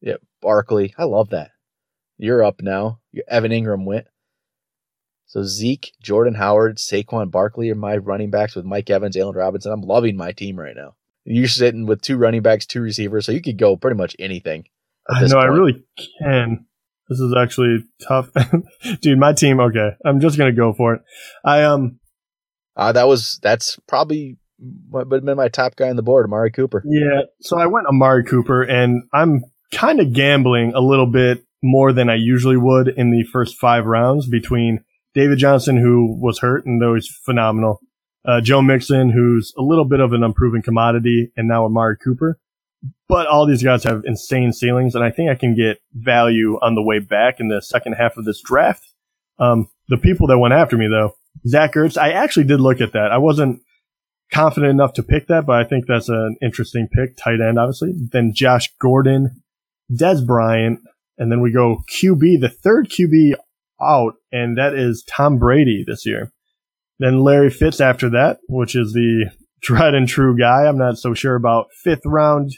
yeah, 0.00 0.16
Barkley. 0.40 0.94
I 0.98 1.04
love 1.04 1.30
that. 1.30 1.50
You're 2.18 2.44
up 2.44 2.62
now. 2.62 3.00
Evan 3.28 3.50
Engram 3.50 3.84
went. 3.84 4.06
So 5.26 5.42
Zeke, 5.42 5.92
Jordan 6.00 6.34
Howard, 6.34 6.76
Saquon 6.76 7.30
Barkley 7.30 7.70
are 7.70 7.74
my 7.74 7.96
running 7.96 8.30
backs 8.30 8.54
with 8.54 8.64
Mike 8.64 8.88
Evans, 8.88 9.16
Allen 9.16 9.34
Robinson. 9.34 9.72
I'm 9.72 9.80
loving 9.80 10.16
my 10.16 10.30
team 10.30 10.56
right 10.56 10.76
now. 10.76 10.94
You're 11.24 11.48
sitting 11.48 11.86
with 11.86 12.02
two 12.02 12.16
running 12.16 12.42
backs, 12.42 12.66
two 12.66 12.80
receivers, 12.82 13.26
so 13.26 13.32
you 13.32 13.42
could 13.42 13.58
go 13.58 13.76
pretty 13.76 13.96
much 13.96 14.14
anything. 14.18 14.66
I 15.08 15.22
know, 15.22 15.34
point. 15.34 15.38
I 15.38 15.46
really 15.46 15.84
can. 16.22 16.66
This 17.08 17.18
is 17.18 17.34
actually 17.36 17.84
tough, 18.06 18.30
dude. 19.00 19.18
My 19.18 19.32
team. 19.32 19.58
Okay, 19.58 19.90
I'm 20.04 20.20
just 20.20 20.38
gonna 20.38 20.52
go 20.52 20.72
for 20.72 20.94
it. 20.94 21.02
I 21.44 21.64
um. 21.64 21.98
Uh, 22.76 22.92
that 22.92 23.06
was 23.06 23.38
that's 23.42 23.78
probably 23.86 24.36
would 24.90 25.12
have 25.12 25.24
been 25.24 25.36
my 25.36 25.48
top 25.48 25.76
guy 25.76 25.90
on 25.90 25.96
the 25.96 26.02
board, 26.02 26.26
Amari 26.26 26.50
Cooper. 26.50 26.82
Yeah, 26.86 27.22
so 27.40 27.58
I 27.58 27.66
went 27.66 27.86
Amari 27.86 28.24
Cooper, 28.24 28.62
and 28.62 29.02
I'm 29.12 29.44
kind 29.72 30.00
of 30.00 30.12
gambling 30.12 30.72
a 30.74 30.80
little 30.80 31.10
bit 31.10 31.44
more 31.62 31.92
than 31.92 32.08
I 32.08 32.14
usually 32.16 32.56
would 32.56 32.88
in 32.88 33.10
the 33.10 33.24
first 33.24 33.56
five 33.58 33.86
rounds 33.86 34.28
between 34.28 34.84
David 35.14 35.38
Johnson, 35.38 35.76
who 35.76 36.16
was 36.20 36.40
hurt 36.40 36.66
and 36.66 36.80
though 36.80 36.94
he's 36.94 37.08
phenomenal, 37.24 37.80
uh, 38.24 38.40
Joe 38.40 38.62
Mixon, 38.62 39.10
who's 39.10 39.52
a 39.56 39.62
little 39.62 39.84
bit 39.84 40.00
of 40.00 40.12
an 40.12 40.22
unproven 40.22 40.62
commodity, 40.62 41.30
and 41.36 41.48
now 41.48 41.64
Amari 41.64 41.96
Cooper. 42.02 42.38
But 43.08 43.26
all 43.26 43.46
these 43.46 43.62
guys 43.62 43.84
have 43.84 44.02
insane 44.04 44.52
ceilings, 44.52 44.94
and 44.94 45.04
I 45.04 45.10
think 45.10 45.30
I 45.30 45.34
can 45.34 45.54
get 45.54 45.78
value 45.92 46.58
on 46.60 46.74
the 46.74 46.82
way 46.82 46.98
back 46.98 47.38
in 47.38 47.48
the 47.48 47.60
second 47.60 47.94
half 47.94 48.16
of 48.16 48.24
this 48.24 48.42
draft. 48.42 48.86
Um, 49.38 49.68
the 49.88 49.96
people 49.96 50.26
that 50.28 50.38
went 50.38 50.54
after 50.54 50.76
me, 50.76 50.88
though, 50.88 51.14
Zach 51.46 51.74
Ertz, 51.74 51.98
I 51.98 52.12
actually 52.12 52.44
did 52.44 52.60
look 52.60 52.80
at 52.80 52.92
that. 52.92 53.12
I 53.12 53.18
wasn't 53.18 53.60
confident 54.32 54.70
enough 54.70 54.94
to 54.94 55.02
pick 55.02 55.26
that, 55.28 55.46
but 55.46 55.56
I 55.56 55.64
think 55.64 55.86
that's 55.86 56.08
an 56.08 56.36
interesting 56.42 56.88
pick. 56.90 57.16
Tight 57.16 57.40
end, 57.40 57.58
obviously. 57.58 57.92
Then 58.12 58.32
Josh 58.34 58.70
Gordon, 58.80 59.42
Dez 59.92 60.26
Bryant, 60.26 60.80
and 61.18 61.30
then 61.30 61.40
we 61.40 61.52
go 61.52 61.82
QB, 61.92 62.40
the 62.40 62.48
third 62.48 62.88
QB 62.88 63.34
out, 63.80 64.14
and 64.32 64.56
that 64.58 64.74
is 64.74 65.04
Tom 65.08 65.38
Brady 65.38 65.84
this 65.86 66.06
year. 66.06 66.32
Then 66.98 67.20
Larry 67.20 67.50
Fitz 67.50 67.80
after 67.80 68.08
that, 68.10 68.38
which 68.48 68.74
is 68.74 68.92
the 68.92 69.30
tried 69.62 69.94
and 69.94 70.08
true 70.08 70.36
guy. 70.36 70.66
I'm 70.66 70.78
not 70.78 70.98
so 70.98 71.14
sure 71.14 71.34
about 71.34 71.68
fifth 71.82 72.04
round 72.04 72.52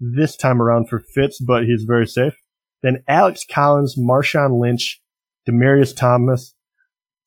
this 0.00 0.36
time 0.36 0.60
around 0.60 0.88
for 0.88 1.00
Fitz, 1.14 1.40
but 1.40 1.64
he's 1.64 1.84
very 1.86 2.06
safe. 2.06 2.34
Then 2.82 3.04
Alex 3.06 3.44
Collins, 3.48 3.96
Marshawn 3.96 4.60
Lynch, 4.60 5.00
Demaryius 5.48 5.94
Thomas, 5.94 6.54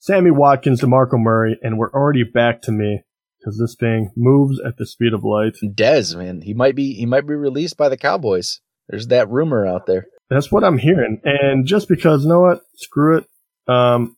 Sammy 0.06 0.30
Watkins, 0.30 0.82
DeMarco 0.82 1.20
Murray, 1.20 1.58
and 1.64 1.80
we're 1.80 1.92
already 1.92 2.22
back 2.22 2.62
to 2.62 2.72
me 2.72 3.02
because 3.40 3.58
this 3.58 3.74
thing 3.74 4.12
moves 4.16 4.62
at 4.64 4.78
the 4.78 4.86
speed 4.86 5.14
of 5.14 5.24
light. 5.24 5.54
Dez, 5.64 6.16
man, 6.16 6.42
he 6.42 6.54
might 6.54 6.76
be 6.76 6.94
he 6.94 7.08
might 7.08 7.26
be 7.26 7.34
released 7.34 7.76
by 7.76 7.90
the 7.90 7.98
Cowboys. 7.98 8.62
There's 8.88 9.08
that 9.08 9.32
rumor 9.32 9.66
out 9.66 9.88
there. 9.88 10.06
That's 10.30 10.52
what 10.52 10.64
I'm 10.64 10.78
hearing. 10.78 11.22
And 11.24 11.66
just 11.66 11.90
because, 11.90 12.22
you 12.22 12.30
know 12.30 12.42
what? 12.42 12.62
Screw 12.76 13.18
it. 13.18 13.26
Um, 13.68 14.16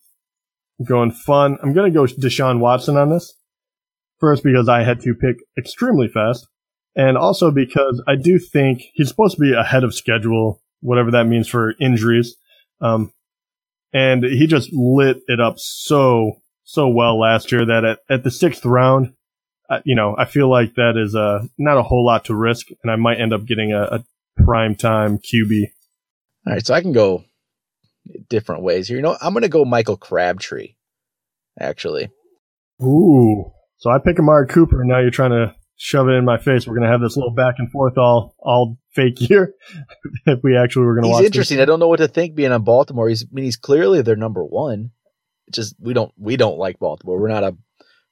going 0.84 1.12
fun. 1.12 1.58
I'm 1.64 1.72
going 1.72 1.90
to 1.90 1.98
go 1.98 2.04
Deshaun 2.04 2.60
Watson 2.60 2.98
on 2.98 3.10
this. 3.10 3.34
First, 4.20 4.44
because 4.44 4.68
I 4.68 4.84
had 4.84 5.00
to 5.04 5.16
pick 5.16 5.38
extremely 5.58 6.10
fast. 6.10 6.50
And 6.98 7.18
also 7.18 7.50
because 7.50 8.04
I 8.06 8.16
do 8.16 8.40
think 8.40 8.84
he's 8.94 9.08
supposed 9.08 9.36
to 9.36 9.42
be 9.42 9.54
ahead 9.54 9.86
of 9.86 9.96
schedule, 9.96 10.62
whatever 10.82 11.12
that 11.12 11.28
means 11.28 11.48
for 11.48 11.76
injuries. 11.80 12.36
Um, 12.82 13.14
and 13.94 14.24
he 14.24 14.48
just 14.48 14.70
lit 14.74 15.22
it 15.28 15.40
up 15.40 15.56
so, 15.58 16.42
so 16.64 16.88
well 16.88 17.20
last 17.20 17.52
year 17.52 17.66
that 17.66 17.86
at, 17.86 18.00
at 18.10 18.24
the 18.24 18.32
sixth 18.32 18.66
round, 18.66 19.14
uh, 19.70 19.80
you 19.86 19.96
know, 19.96 20.16
I 20.18 20.26
feel 20.26 20.50
like 20.50 20.76
that 20.76 20.96
is 20.98 21.16
uh, 21.16 21.46
not 21.58 21.78
a 21.78 21.84
whole 21.84 22.06
lot 22.06 22.26
to 22.26 22.36
risk, 22.36 22.68
and 22.84 22.92
I 22.92 22.96
might 22.96 23.20
end 23.20 23.34
up 23.34 23.46
getting 23.46 23.74
a, 23.74 23.82
a 23.84 24.06
prime 24.38 24.76
time 24.76 25.18
QB. 25.18 25.64
All 26.46 26.54
right, 26.54 26.66
so 26.66 26.74
I 26.74 26.82
can 26.82 26.94
go 26.94 27.26
different 28.30 28.64
ways 28.64 28.88
here. 28.88 28.98
You 28.98 29.04
know, 29.04 29.18
I'm 29.22 29.34
going 29.34 29.44
to 29.44 29.50
go 29.50 29.66
Michael 29.66 29.98
Crabtree, 29.98 30.76
actually. 31.60 32.10
Ooh. 32.82 33.52
So 33.78 33.90
I 33.90 34.00
pick 34.00 34.20
Amari 34.20 34.48
Cooper, 34.48 34.82
and 34.82 34.90
now 34.90 35.00
you're 35.00 35.12
trying 35.12 35.32
to 35.32 35.54
shove 35.78 36.10
it 36.10 36.14
in 36.14 36.26
my 36.26 36.38
face. 36.38 36.68
We're 36.68 36.76
going 36.76 36.86
to 36.86 36.92
have 36.92 37.02
this 37.02 37.16
little 37.16 37.32
back 37.32 37.56
and 37.60 37.72
forth 37.72 37.98
all 37.98 38.36
all 38.40 38.78
fake 38.90 39.30
year 39.30 39.54
if 40.26 40.40
we 40.44 40.58
actually 40.58 40.86
were 40.86 40.96
going 40.96 41.04
to 41.04 41.10
watch. 41.10 41.20
He's 41.20 41.28
interesting. 41.28 41.58
This. 41.58 41.64
I 41.64 41.66
don't 41.66 41.80
know 41.80 41.88
what 41.88 41.98
to 41.98 42.08
think 42.08 42.36
being 42.36 42.52
on 42.52 42.64
Baltimore. 42.64 43.08
He's 43.08 43.24
I 43.24 43.28
mean 43.32 43.46
he's 43.46 43.56
clearly 43.56 44.02
their 44.02 44.16
number 44.16 44.44
one. 44.44 44.92
It's 45.48 45.56
just 45.56 45.76
we 45.80 45.94
don't 45.94 46.12
we 46.18 46.36
don't 46.36 46.58
like 46.58 46.80
Baltimore. 46.80 47.20
We're 47.20 47.30
not 47.30 47.44
a 47.44 47.56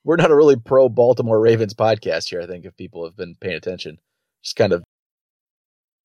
we're 0.04 0.16
not 0.16 0.32
a 0.32 0.36
really 0.36 0.56
pro 0.56 0.88
Baltimore 0.88 1.40
Ravens 1.40 1.74
podcast 1.74 2.30
here. 2.30 2.42
I 2.42 2.48
think 2.48 2.66
if 2.66 2.78
people 2.78 3.04
have 3.04 3.18
been 3.18 3.36
paying 3.36 3.56
attention, 3.56 3.98
just 4.44 4.56
kind 4.56 4.72
of 4.72 4.84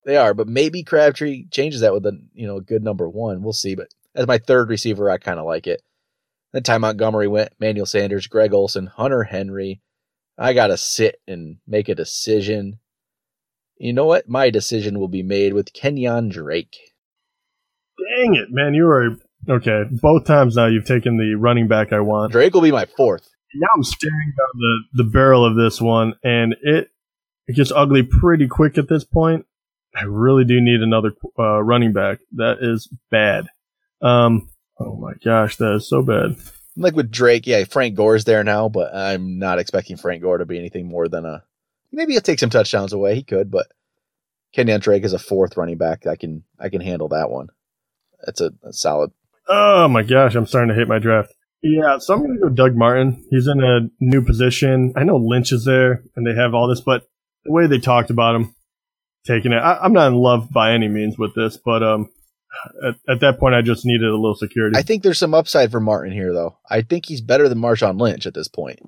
they 0.05 0.17
are, 0.17 0.33
but 0.33 0.49
maybe 0.49 0.83
Crabtree 0.83 1.47
changes 1.51 1.83
that 1.83 1.93
with 1.93 2.07
a 2.07 2.19
you 2.33 2.47
know 2.47 2.57
a 2.57 2.63
good 2.63 2.83
number 2.83 3.09
one. 3.09 3.43
We'll 3.43 3.53
see. 3.53 3.75
But 3.75 3.89
as 4.15 4.27
my 4.27 4.39
third 4.39 4.71
receiver, 4.71 5.11
I 5.11 5.19
kind 5.19 5.39
of 5.39 5.47
like 5.47 5.67
it. 5.67 5.83
Then 6.53 6.63
Ty 6.63 6.79
Montgomery 6.79 7.29
went, 7.29 7.53
Manuel 7.61 7.87
Sanders, 7.87 8.27
Greg 8.27 8.53
Olsen, 8.53 8.87
Hunter 8.87 9.23
Henry. 9.23 9.81
I 10.41 10.55
gotta 10.55 10.79
sit 10.79 11.21
and 11.29 11.59
make 11.67 11.91
a 11.91 11.95
decision. 11.95 12.79
You 13.77 13.93
know 13.93 14.07
what? 14.07 14.27
My 14.27 14.49
decision 14.49 14.99
will 14.99 15.09
be 15.09 15.23
made 15.23 15.53
with 15.53 15.75
Kenyan 15.75 16.31
Drake. 16.31 16.79
Dang 17.99 18.35
it, 18.35 18.49
man! 18.51 18.73
You 18.73 18.87
are 18.87 19.17
okay. 19.49 19.85
Both 19.91 20.25
times 20.25 20.57
now 20.57 20.67
you've 20.67 20.87
taken 20.87 21.19
the 21.19 21.35
running 21.35 21.69
back 21.69 21.93
I 21.93 22.01
want. 22.01 22.33
Drake 22.33 22.55
will 22.55 22.63
be 22.63 22.73
my 22.73 22.87
fourth. 22.87 23.29
Now 23.55 23.69
I'm 23.77 23.85
staring 23.85 24.33
down 24.39 24.49
the, 24.55 25.05
the 25.05 25.11
barrel 25.11 25.45
of 25.45 25.57
this 25.57 25.79
one, 25.79 26.15
and 26.25 26.57
it 26.63 26.89
it 27.47 27.57
gets 27.57 27.71
ugly 27.71 28.03
pretty 28.03 28.49
quick 28.49 28.79
at 28.79 28.89
this 28.89 29.05
point. 29.05 29.45
I 29.95 30.05
really 30.05 30.45
do 30.45 30.59
need 30.59 30.81
another 30.81 31.13
uh, 31.39 31.63
running 31.63 31.93
back. 31.93 32.21
That 32.33 32.59
is 32.63 32.89
bad. 33.11 33.49
Um, 34.01 34.49
oh 34.79 34.97
my 34.97 35.13
gosh, 35.23 35.57
that 35.57 35.75
is 35.75 35.89
so 35.89 36.03
bad. 36.03 36.37
Like 36.81 36.97
with 36.97 37.11
Drake, 37.11 37.47
yeah, 37.47 37.65
Frank 37.65 37.95
Gore's 37.95 38.25
there 38.25 38.43
now, 38.43 38.69
but 38.69 38.95
I'm 38.95 39.39
not 39.39 39.59
expecting 39.59 39.97
Frank 39.97 40.23
Gore 40.23 40.39
to 40.39 40.47
be 40.47 40.59
anything 40.59 40.89
more 40.89 41.09
than 41.09 41.25
a. 41.25 41.43
Maybe 41.93 42.13
he'll 42.13 42.23
take 42.23 42.39
some 42.39 42.51
touchdowns 42.51 42.93
away. 42.93 43.15
He 43.15 43.23
could, 43.23 43.51
but 43.51 43.67
Kenyan 44.57 44.81
Drake 44.81 45.05
is 45.05 45.13
a 45.13 45.19
fourth 45.19 45.57
running 45.57 45.77
back. 45.77 46.07
I 46.07 46.17
can 46.17 46.45
I 46.59 46.69
can 46.69 46.81
handle 46.81 47.09
that 47.09 47.31
one. 47.31 47.49
That's 48.25 48.41
a, 48.41 48.53
a 48.63 48.73
solid. 48.73 49.13
Oh 49.49 49.89
my 49.89 50.03
gosh, 50.03 50.35
I'm 50.35 50.47
starting 50.47 50.69
to 50.69 50.75
hate 50.75 50.89
my 50.89 50.99
draft. 50.99 51.35
Yeah, 51.63 51.99
so 51.99 52.15
I'm 52.15 52.21
going 52.21 52.35
to 52.35 52.41
go 52.41 52.49
Doug 52.49 52.75
Martin. 52.75 53.27
He's 53.31 53.47
in 53.47 53.63
a 53.63 53.91
new 54.01 54.25
position. 54.25 54.95
I 54.97 55.05
know 55.05 55.17
Lynch 55.17 55.53
is 55.53 55.65
there 55.65 56.03
and 56.17 56.27
they 56.27 56.35
have 56.35 56.55
all 56.55 56.69
this, 56.69 56.81
but 56.81 57.07
the 57.45 57.53
way 57.53 57.67
they 57.67 57.79
talked 57.79 58.11
about 58.11 58.35
him, 58.35 58.55
taking 59.27 59.53
it, 59.53 59.57
I, 59.57 59.85
am 59.85 59.93
not 59.93 60.09
in 60.09 60.15
love 60.15 60.51
by 60.51 60.73
any 60.73 60.89
means 60.89 61.19
with 61.19 61.35
this, 61.35 61.59
but 61.59 61.83
um, 61.83 62.11
at, 62.87 62.95
at, 63.09 63.21
that 63.21 63.39
point, 63.39 63.55
I 63.55 63.63
just 63.63 63.85
needed 63.85 64.09
a 64.09 64.17
little 64.17 64.35
security. 64.35 64.77
I 64.77 64.83
think 64.83 65.03
there's 65.03 65.19
some 65.19 65.35
upside 65.35 65.71
for 65.71 65.81
Martin 65.81 66.13
here, 66.13 66.33
though. 66.33 66.57
I 66.69 66.83
think 66.83 67.07
he's 67.07 67.21
better 67.21 67.49
than 67.49 67.59
Marshawn 67.59 68.01
Lynch 68.01 68.27
at 68.27 68.35
this 68.35 68.49
point. 68.49 68.81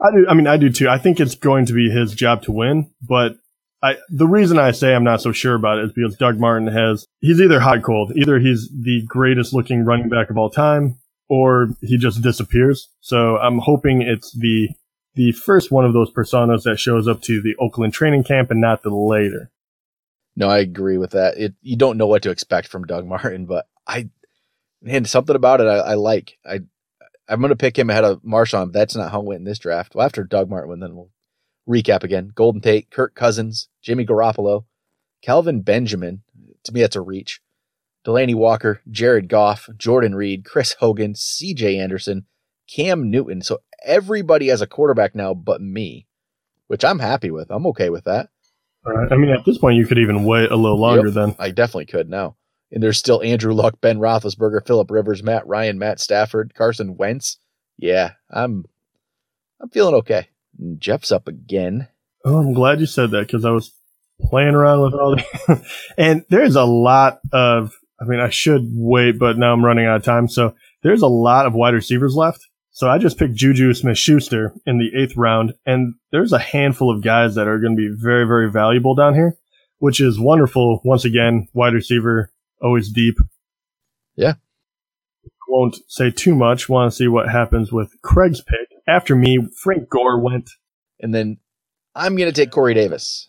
I 0.00 0.10
do. 0.10 0.26
I 0.28 0.34
mean, 0.34 0.46
I 0.46 0.56
do 0.56 0.70
too. 0.70 0.88
I 0.88 0.98
think 0.98 1.20
it's 1.20 1.34
going 1.34 1.66
to 1.66 1.72
be 1.72 1.90
his 1.90 2.14
job 2.14 2.42
to 2.42 2.52
win, 2.52 2.90
but 3.00 3.36
I, 3.82 3.96
the 4.08 4.26
reason 4.26 4.58
I 4.58 4.70
say 4.70 4.94
I'm 4.94 5.04
not 5.04 5.20
so 5.20 5.32
sure 5.32 5.54
about 5.54 5.78
it 5.78 5.86
is 5.86 5.92
because 5.92 6.16
Doug 6.16 6.38
Martin 6.38 6.68
has, 6.68 7.06
he's 7.20 7.40
either 7.40 7.60
hot 7.60 7.82
cold. 7.82 8.12
Either 8.16 8.38
he's 8.38 8.68
the 8.68 9.02
greatest 9.06 9.52
looking 9.52 9.84
running 9.84 10.08
back 10.08 10.30
of 10.30 10.38
all 10.38 10.50
time 10.50 10.98
or 11.28 11.68
he 11.80 11.98
just 11.98 12.22
disappears. 12.22 12.88
So 13.00 13.38
I'm 13.38 13.58
hoping 13.58 14.02
it's 14.02 14.32
the 14.32 14.68
the 15.14 15.32
first 15.32 15.70
one 15.70 15.84
of 15.84 15.92
those 15.92 16.10
personas 16.10 16.62
that 16.62 16.78
shows 16.78 17.06
up 17.06 17.20
to 17.22 17.42
the 17.42 17.54
Oakland 17.60 17.92
training 17.92 18.24
camp 18.24 18.50
and 18.50 18.60
not 18.60 18.82
the 18.82 18.90
later. 18.90 19.50
No, 20.36 20.48
I 20.48 20.58
agree 20.58 20.98
with 20.98 21.10
that. 21.12 21.36
It 21.38 21.54
you 21.62 21.76
don't 21.76 21.98
know 21.98 22.06
what 22.06 22.22
to 22.22 22.30
expect 22.30 22.68
from 22.68 22.84
Doug 22.84 23.06
Martin, 23.08 23.46
but 23.46 23.66
I 23.86 24.08
and 24.86 25.08
something 25.08 25.36
about 25.36 25.60
it 25.60 25.66
I, 25.66 25.78
I 25.78 25.94
like. 25.94 26.38
I 26.46 26.60
I'm 27.28 27.40
gonna 27.40 27.56
pick 27.56 27.78
him 27.78 27.90
ahead 27.90 28.04
of 28.04 28.22
Marshawn. 28.22 28.72
That's 28.72 28.96
not 28.96 29.12
how 29.12 29.20
it 29.20 29.26
went 29.26 29.40
in 29.40 29.44
this 29.44 29.58
draft. 29.58 29.94
Well, 29.94 30.04
after 30.04 30.24
Doug 30.24 30.50
Martin, 30.50 30.80
then 30.80 30.96
we'll 30.96 31.10
recap 31.68 32.02
again. 32.02 32.32
Golden 32.34 32.60
Tate, 32.60 32.90
Kirk 32.90 33.14
Cousins, 33.14 33.68
Jimmy 33.80 34.04
Garoppolo, 34.04 34.64
Kelvin 35.22 35.62
Benjamin. 35.62 36.22
To 36.64 36.72
me, 36.72 36.80
that's 36.80 36.96
a 36.96 37.00
reach. 37.00 37.40
Delanie 38.04 38.34
Walker, 38.34 38.80
Jared 38.90 39.28
Goff, 39.28 39.68
Jordan 39.76 40.14
Reed, 40.14 40.44
Chris 40.44 40.74
Hogan, 40.74 41.14
CJ 41.14 41.78
Anderson, 41.78 42.26
Cam 42.68 43.10
Newton. 43.10 43.42
So 43.42 43.60
everybody 43.84 44.48
has 44.48 44.60
a 44.60 44.66
quarterback 44.66 45.14
now 45.14 45.34
but 45.34 45.60
me, 45.60 46.06
which 46.66 46.84
I'm 46.84 46.98
happy 46.98 47.30
with. 47.30 47.50
I'm 47.50 47.66
okay 47.68 47.90
with 47.90 48.04
that. 48.04 48.28
I 48.84 49.16
mean, 49.16 49.30
at 49.30 49.44
this 49.44 49.58
point, 49.58 49.76
you 49.76 49.86
could 49.86 49.98
even 49.98 50.24
wait 50.24 50.50
a 50.50 50.56
little 50.56 50.80
longer 50.80 51.06
yep, 51.06 51.14
then. 51.14 51.36
I 51.38 51.50
definitely 51.50 51.86
could 51.86 52.10
now. 52.10 52.36
And 52.72 52.82
there's 52.82 52.98
still 52.98 53.22
Andrew 53.22 53.52
Luck, 53.52 53.80
Ben 53.80 53.98
Roethlisberger, 53.98 54.66
Philip 54.66 54.90
Rivers, 54.90 55.22
Matt 55.22 55.46
Ryan, 55.46 55.78
Matt 55.78 56.00
Stafford, 56.00 56.54
Carson 56.54 56.96
Wentz. 56.96 57.38
Yeah, 57.78 58.12
I'm 58.30 58.64
I'm 59.60 59.68
feeling 59.68 59.94
okay. 59.96 60.28
Jeff's 60.78 61.12
up 61.12 61.28
again. 61.28 61.88
Oh, 62.24 62.38
I'm 62.38 62.54
glad 62.54 62.80
you 62.80 62.86
said 62.86 63.10
that 63.10 63.26
because 63.26 63.44
I 63.44 63.50
was 63.50 63.72
playing 64.20 64.54
around 64.54 64.82
with 64.82 64.94
all 64.94 65.16
the 65.16 65.66
and 65.98 66.24
there's 66.28 66.56
a 66.56 66.64
lot 66.64 67.20
of 67.32 67.72
I 68.00 68.04
mean, 68.04 68.20
I 68.20 68.30
should 68.30 68.68
wait, 68.72 69.18
but 69.18 69.38
now 69.38 69.52
I'm 69.52 69.64
running 69.64 69.86
out 69.86 69.96
of 69.96 70.04
time. 70.04 70.26
So 70.28 70.56
there's 70.82 71.02
a 71.02 71.08
lot 71.08 71.46
of 71.46 71.54
wide 71.54 71.74
receivers 71.74 72.14
left. 72.16 72.48
So 72.74 72.88
I 72.88 72.96
just 72.96 73.18
picked 73.18 73.34
Juju 73.34 73.74
Smith 73.74 73.98
Schuster 73.98 74.54
in 74.66 74.78
the 74.78 74.98
eighth 74.98 75.14
round, 75.16 75.52
and 75.66 75.94
there's 76.10 76.32
a 76.32 76.38
handful 76.38 76.90
of 76.90 77.02
guys 77.02 77.34
that 77.34 77.46
are 77.46 77.58
going 77.58 77.76
to 77.76 77.80
be 77.80 77.94
very, 77.94 78.26
very 78.26 78.50
valuable 78.50 78.94
down 78.94 79.12
here, 79.12 79.36
which 79.78 80.00
is 80.00 80.18
wonderful. 80.18 80.80
Once 80.82 81.04
again, 81.04 81.48
wide 81.52 81.74
receiver, 81.74 82.32
always 82.62 82.90
deep. 82.90 83.18
Yeah. 84.16 84.34
Won't 85.48 85.76
say 85.86 86.10
too 86.10 86.34
much. 86.34 86.70
Want 86.70 86.90
to 86.90 86.96
see 86.96 87.08
what 87.08 87.28
happens 87.28 87.70
with 87.70 87.92
Craig's 88.00 88.40
pick. 88.40 88.68
After 88.88 89.14
me, 89.14 89.46
Frank 89.54 89.90
Gore 89.90 90.18
went. 90.18 90.50
And 90.98 91.14
then 91.14 91.36
I'm 91.94 92.16
going 92.16 92.32
to 92.32 92.34
take 92.34 92.52
Corey 92.52 92.72
Davis. 92.72 93.28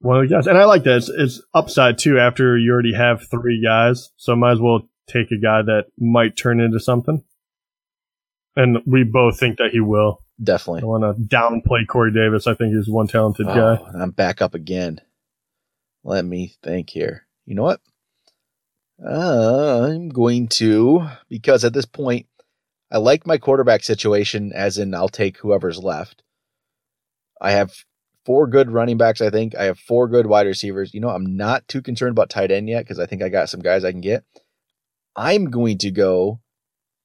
Well, 0.00 0.22
yes, 0.22 0.46
and 0.46 0.58
I 0.58 0.64
like 0.64 0.84
that. 0.84 0.96
It's, 0.96 1.08
it's, 1.08 1.42
upside 1.54 1.96
too. 1.96 2.18
After 2.18 2.58
you 2.58 2.72
already 2.72 2.92
have 2.92 3.26
three 3.30 3.62
guys, 3.64 4.10
so 4.16 4.36
might 4.36 4.52
as 4.52 4.60
well 4.60 4.82
take 5.06 5.30
a 5.30 5.40
guy 5.40 5.62
that 5.62 5.86
might 5.96 6.36
turn 6.36 6.60
into 6.60 6.78
something. 6.78 7.24
And 8.54 8.78
we 8.86 9.04
both 9.04 9.38
think 9.38 9.58
that 9.58 9.70
he 9.70 9.80
will. 9.80 10.22
Definitely. 10.42 10.82
I 10.82 10.86
want 10.86 11.02
to 11.04 11.36
downplay 11.36 11.86
Corey 11.86 12.12
Davis. 12.12 12.46
I 12.46 12.54
think 12.54 12.74
he's 12.74 12.88
one 12.88 13.06
talented 13.06 13.46
oh, 13.48 13.54
guy. 13.54 13.82
I'm 13.94 14.10
back 14.10 14.42
up 14.42 14.54
again. 14.54 15.00
Let 16.04 16.24
me 16.24 16.54
think 16.62 16.90
here. 16.90 17.26
You 17.46 17.54
know 17.54 17.62
what? 17.62 17.80
Uh, 19.04 19.88
I'm 19.88 20.08
going 20.08 20.48
to 20.48 21.08
because 21.28 21.64
at 21.64 21.72
this 21.72 21.86
point, 21.86 22.26
I 22.90 22.98
like 22.98 23.26
my 23.26 23.38
quarterback 23.38 23.84
situation. 23.84 24.52
As 24.52 24.78
in, 24.78 24.94
I'll 24.94 25.08
take 25.08 25.38
whoever's 25.38 25.82
left. 25.82 26.22
I 27.40 27.52
have 27.52 27.72
four 28.24 28.46
good 28.46 28.70
running 28.70 28.98
backs, 28.98 29.20
I 29.20 29.30
think. 29.30 29.56
I 29.56 29.64
have 29.64 29.78
four 29.78 30.08
good 30.08 30.26
wide 30.26 30.46
receivers. 30.46 30.92
You 30.94 31.00
know, 31.00 31.08
I'm 31.08 31.36
not 31.36 31.66
too 31.68 31.82
concerned 31.82 32.12
about 32.12 32.30
tight 32.30 32.50
end 32.50 32.68
yet 32.68 32.84
because 32.84 32.98
I 32.98 33.06
think 33.06 33.22
I 33.22 33.28
got 33.28 33.48
some 33.48 33.60
guys 33.60 33.84
I 33.84 33.92
can 33.92 34.00
get. 34.00 34.24
I'm 35.16 35.50
going 35.50 35.78
to 35.78 35.90
go 35.90 36.40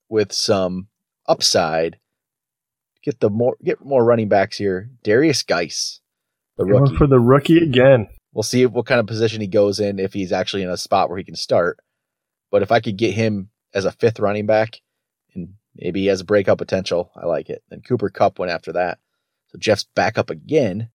with 0.10 0.32
some 0.34 0.88
upside. 1.28 1.98
Get 3.04 3.20
the 3.20 3.30
more 3.30 3.56
get 3.64 3.84
more 3.84 4.04
running 4.04 4.28
backs 4.30 4.58
here. 4.58 4.90
Derrius 5.04 5.46
Guice, 5.46 6.02
the 6.58 6.66
Going 6.66 6.84
rookie. 6.84 6.98
for 6.98 7.08
the 7.08 7.20
rookie 7.20 7.58
again. 7.64 8.08
We'll 8.34 8.44
see 8.44 8.66
what 8.66 8.86
kind 8.86 9.00
of 9.00 9.08
position 9.08 9.42
he 9.42 9.48
goes 9.48 9.80
in 9.80 9.98
if 10.00 10.14
he's 10.14 10.32
actually 10.32 10.64
in 10.64 10.70
a 10.70 10.78
spot 10.78 11.10
where 11.10 11.18
he 11.18 11.24
can 11.24 11.36
start. 11.36 11.80
But 12.52 12.62
if 12.62 12.72
I 12.72 12.80
could 12.80 12.98
get 12.98 13.14
him 13.14 13.50
as 13.74 13.86
a 13.86 13.92
fifth 13.92 14.20
running 14.20 14.46
back 14.46 14.82
and 15.34 15.54
maybe 15.76 16.02
he 16.02 16.08
has 16.08 16.22
breakout 16.24 16.58
potential, 16.58 17.12
I 17.16 17.26
like 17.26 17.50
it. 17.50 17.64
Then 17.70 17.82
Cooper 17.82 18.10
Kupp 18.10 18.40
went 18.40 18.52
after 18.52 18.74
that. 18.74 19.00
So 19.48 19.58
Jeff's 19.58 19.86
back 19.96 20.18
up 20.18 20.30
again. 20.30 20.90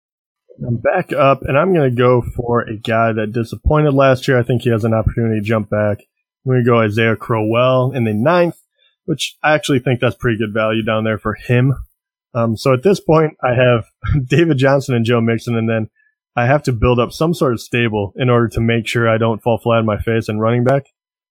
I'm 0.66 0.76
back 0.76 1.12
up, 1.12 1.42
and 1.42 1.56
I'm 1.56 1.72
going 1.72 1.88
to 1.88 1.96
go 1.96 2.20
for 2.20 2.62
a 2.62 2.76
guy 2.76 3.12
that 3.12 3.32
disappointed 3.32 3.94
last 3.94 4.28
year. 4.28 4.38
I 4.38 4.42
think 4.42 4.62
he 4.62 4.70
has 4.70 4.84
an 4.84 4.92
opportunity 4.92 5.40
to 5.40 5.46
jump 5.46 5.70
back. 5.70 6.00
I'm 6.44 6.52
going 6.52 6.64
to 6.64 6.70
go 6.70 6.80
Isaiah 6.80 7.16
Crowell 7.16 7.92
in 7.92 8.04
the 8.04 8.12
ninth, 8.12 8.60
which 9.10 9.36
I 9.42 9.54
actually 9.54 9.80
think 9.80 9.98
that's 9.98 10.14
pretty 10.14 10.38
good 10.38 10.54
value 10.54 10.84
down 10.84 11.02
there 11.02 11.18
for 11.18 11.34
him. 11.34 11.74
Um, 12.32 12.56
so 12.56 12.72
at 12.72 12.84
this 12.84 13.00
point, 13.00 13.36
I 13.42 13.54
have 13.54 13.86
David 14.24 14.56
Johnson 14.56 14.94
and 14.94 15.04
Joe 15.04 15.20
Mixon, 15.20 15.56
and 15.56 15.68
then 15.68 15.90
I 16.36 16.46
have 16.46 16.62
to 16.62 16.72
build 16.72 17.00
up 17.00 17.10
some 17.10 17.34
sort 17.34 17.52
of 17.52 17.60
stable 17.60 18.12
in 18.14 18.30
order 18.30 18.46
to 18.46 18.60
make 18.60 18.86
sure 18.86 19.08
I 19.08 19.18
don't 19.18 19.42
fall 19.42 19.58
flat 19.58 19.78
on 19.78 19.84
my 19.84 19.98
face 19.98 20.28
and 20.28 20.40
running 20.40 20.62
back. 20.62 20.84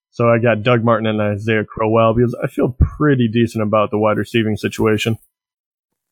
So 0.09 0.27
I 0.27 0.39
got 0.39 0.62
Doug 0.62 0.83
Martin 0.83 1.07
and 1.07 1.21
Isaiah 1.21 1.63
Crowell 1.63 2.15
because 2.15 2.36
I 2.43 2.48
feel 2.48 2.75
pretty 2.98 3.29
decent 3.29 3.63
about 3.63 3.91
the 3.91 3.98
wide 3.98 4.17
receiving 4.17 4.57
situation. 4.57 5.17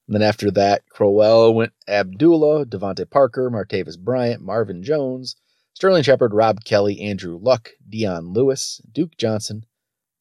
And 0.08 0.16
then 0.16 0.22
after 0.22 0.50
that, 0.52 0.88
Crowell 0.88 1.54
went 1.54 1.74
Abdullah, 1.86 2.66
DeVante 2.66 3.10
Parker, 3.10 3.52
Martavis 3.52 4.00
Bryant, 4.00 4.42
Marvin 4.42 4.84
Jones, 4.84 5.36
Sterling 5.74 6.04
Shepard, 6.04 6.34
Rob 6.34 6.64
Kelley, 6.64 7.02
Andrew 7.02 7.38
Luck, 7.38 7.72
Dion 7.90 8.32
Lewis, 8.32 8.80
Duke 8.90 9.18
Johnson, 9.18 9.66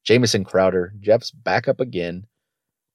Jamison 0.07 0.45
Crowder, 0.45 0.93
Jeff's 1.01 1.31
back 1.31 1.67
up 1.67 1.81
again. 1.81 2.25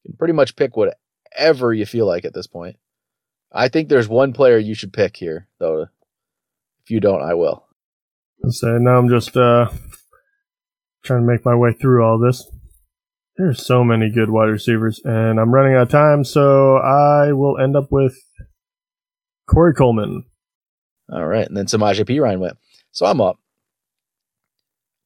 You 0.03 0.09
can 0.09 0.17
pretty 0.17 0.33
much 0.33 0.55
pick 0.55 0.75
whatever 0.75 1.71
you 1.71 1.85
feel 1.85 2.07
like 2.07 2.25
at 2.25 2.33
this 2.33 2.47
point. 2.47 2.77
I 3.51 3.67
think 3.67 3.87
there's 3.87 4.07
one 4.09 4.33
player 4.33 4.57
you 4.57 4.73
should 4.73 4.91
pick 4.91 5.15
here, 5.15 5.47
though. 5.59 5.83
If 6.83 6.89
you 6.89 6.99
don't, 6.99 7.21
I 7.21 7.35
will. 7.35 7.67
So 8.49 8.79
now 8.79 8.97
I'm 8.97 9.09
just 9.09 9.37
uh, 9.37 9.69
trying 11.03 11.21
to 11.21 11.31
make 11.31 11.45
my 11.45 11.53
way 11.53 11.73
through 11.73 12.03
all 12.03 12.17
this. 12.17 12.49
There's 13.37 13.63
so 13.63 13.83
many 13.83 14.09
good 14.09 14.31
wide 14.31 14.49
receivers, 14.49 14.99
and 15.05 15.39
I'm 15.39 15.53
running 15.53 15.75
out 15.75 15.83
of 15.83 15.89
time, 15.89 16.23
so 16.23 16.77
I 16.77 17.31
will 17.31 17.59
end 17.59 17.75
up 17.75 17.91
with 17.91 18.17
Corey 19.47 19.75
Coleman. 19.75 20.25
All 21.11 21.27
right, 21.27 21.47
and 21.47 21.55
then 21.55 21.67
Samaje 21.67 22.19
Ryan 22.19 22.39
went. 22.39 22.57
So 22.91 23.05
I'm 23.05 23.21
up. 23.21 23.37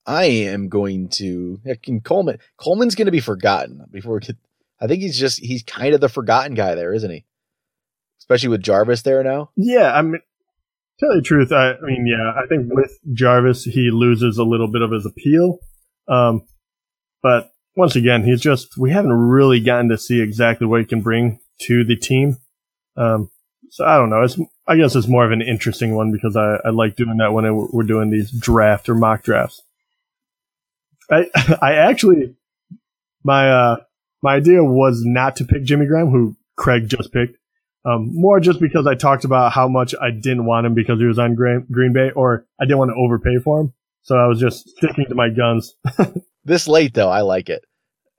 I 0.07 0.23
am 0.23 0.69
going 0.69 1.09
to 1.09 1.59
can 1.83 1.99
Coleman. 1.99 2.39
Coleman's 2.55 2.95
going 2.95 3.07
to 3.07 3.11
be 3.11 3.19
forgotten 3.19 3.83
before 3.91 4.15
we 4.15 4.21
get. 4.21 4.37
I 4.79 4.87
think 4.87 5.01
he's 5.01 5.19
just 5.19 5.39
he's 5.39 5.63
kind 5.63 5.93
of 5.93 6.01
the 6.01 6.09
forgotten 6.09 6.55
guy 6.55 6.75
there, 6.75 6.93
isn't 6.93 7.11
he? 7.11 7.25
Especially 8.19 8.49
with 8.49 8.63
Jarvis 8.63 9.01
there 9.01 9.21
now. 9.23 9.49
Yeah, 9.57 9.93
I 9.93 10.01
mean, 10.01 10.21
tell 10.99 11.09
you 11.09 11.17
the 11.17 11.21
truth, 11.21 11.51
I, 11.51 11.73
I 11.73 11.81
mean, 11.81 12.07
yeah, 12.07 12.41
I 12.41 12.47
think 12.47 12.71
with 12.71 12.97
Jarvis 13.13 13.65
he 13.65 13.89
loses 13.91 14.37
a 14.37 14.43
little 14.43 14.71
bit 14.71 14.81
of 14.81 14.91
his 14.91 15.05
appeal. 15.05 15.59
Um, 16.07 16.43
but 17.21 17.51
once 17.75 17.95
again, 17.95 18.23
he's 18.23 18.41
just 18.41 18.77
we 18.77 18.91
haven't 18.91 19.11
really 19.11 19.59
gotten 19.59 19.89
to 19.89 19.97
see 19.97 20.21
exactly 20.21 20.67
what 20.67 20.79
he 20.79 20.85
can 20.85 21.01
bring 21.01 21.39
to 21.61 21.83
the 21.83 21.97
team. 21.97 22.37
Um, 22.95 23.29
so 23.71 23.85
I 23.85 23.97
don't 23.97 24.09
know. 24.09 24.21
It's, 24.21 24.39
I 24.67 24.77
guess 24.77 24.95
it's 24.95 25.07
more 25.07 25.25
of 25.25 25.31
an 25.31 25.41
interesting 25.41 25.95
one 25.95 26.11
because 26.11 26.37
I, 26.37 26.59
I 26.65 26.69
like 26.69 26.95
doing 26.95 27.17
that 27.17 27.33
when 27.33 27.45
I, 27.45 27.51
we're 27.51 27.83
doing 27.83 28.09
these 28.09 28.31
draft 28.31 28.87
or 28.87 28.95
mock 28.95 29.23
drafts. 29.23 29.61
I 31.11 31.29
I 31.61 31.73
actually 31.75 32.35
my 33.23 33.49
uh 33.49 33.77
my 34.21 34.35
idea 34.35 34.63
was 34.63 35.03
not 35.03 35.35
to 35.37 35.45
pick 35.45 35.63
Jimmy 35.63 35.85
Graham, 35.85 36.09
who 36.09 36.35
Craig 36.55 36.89
just 36.89 37.11
picked. 37.11 37.37
Um, 37.85 38.09
more 38.11 38.39
just 38.41 38.59
because 38.59 38.85
I 38.85 38.95
talked 38.95 39.23
about 39.23 39.53
how 39.53 39.69
much 39.69 39.95
I 40.01 40.11
didn't 40.11 40.45
want 40.45 40.65
him 40.65 40.73
because 40.73 40.99
he 40.99 41.05
was 41.05 41.19
on 41.19 41.35
Green, 41.35 41.65
Green 41.71 41.93
Bay, 41.93 42.11
or 42.13 42.45
I 42.59 42.65
didn't 42.65 42.79
want 42.79 42.91
to 42.91 42.95
overpay 42.95 43.37
for 43.41 43.61
him. 43.61 43.73
So 44.01 44.15
I 44.15 44.27
was 44.27 44.39
just 44.39 44.67
sticking 44.69 45.05
to 45.07 45.15
my 45.15 45.29
guns. 45.29 45.75
this 46.45 46.67
late 46.67 46.93
though, 46.93 47.09
I 47.09 47.21
like 47.21 47.49
it. 47.49 47.63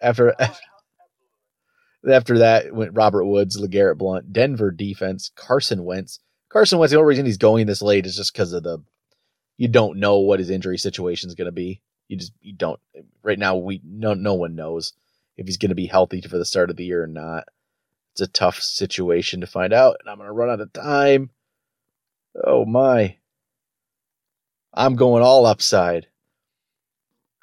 After 0.01 0.35
after 2.09 2.39
that 2.39 2.73
went 2.73 2.95
Robert 2.95 3.27
Woods, 3.27 3.61
LeGarrette 3.61 3.99
Blunt, 3.99 4.33
Denver 4.33 4.71
defense, 4.71 5.31
Carson 5.35 5.85
Wentz. 5.85 6.21
Carson 6.51 6.79
Wentz. 6.79 6.93
The 6.93 6.99
only 6.99 7.09
reason 7.09 7.27
he's 7.27 7.37
going 7.37 7.67
this 7.67 7.83
late 7.83 8.07
is 8.07 8.17
just 8.17 8.33
because 8.33 8.53
of 8.53 8.63
the 8.63 8.83
you 9.59 9.69
don't 9.69 9.99
know 9.99 10.21
what 10.21 10.39
his 10.39 10.51
injury 10.51 10.79
situation 10.79 11.29
is 11.29 11.35
going 11.35 11.47
to 11.47 11.53
be. 11.53 11.83
You 12.09 12.17
just 12.17 12.33
you 12.41 12.55
don't. 12.55 12.81
Right 13.23 13.39
now, 13.39 13.57
we 13.57 13.81
no 13.85 14.15
no 14.15 14.35
one 14.35 14.55
knows 14.55 14.95
if 15.37 15.47
he's 15.47 15.59
going 15.59 15.69
to 15.69 15.75
be 15.75 15.87
healthy 15.87 16.21
for 16.23 16.39
the 16.39 16.45
start 16.45 16.71
of 16.71 16.77
the 16.77 16.85
year 16.85 17.03
or 17.03 17.07
not. 17.07 17.45
It's 18.13 18.21
a 18.23 18.27
tough 18.27 18.61
situation 18.61 19.41
to 19.43 19.47
find 19.47 19.73
out, 19.73 19.99
and 20.01 20.11
I'm 20.11 20.17
going 20.17 20.27
to 20.27 20.33
run 20.33 20.51
out 20.51 20.61
of 20.61 20.73
time. 20.73 21.31
Oh 22.45 22.65
my! 22.65 23.17
I'm 24.75 24.97
going 24.97 25.23
all 25.23 25.47
upside. 25.47 26.07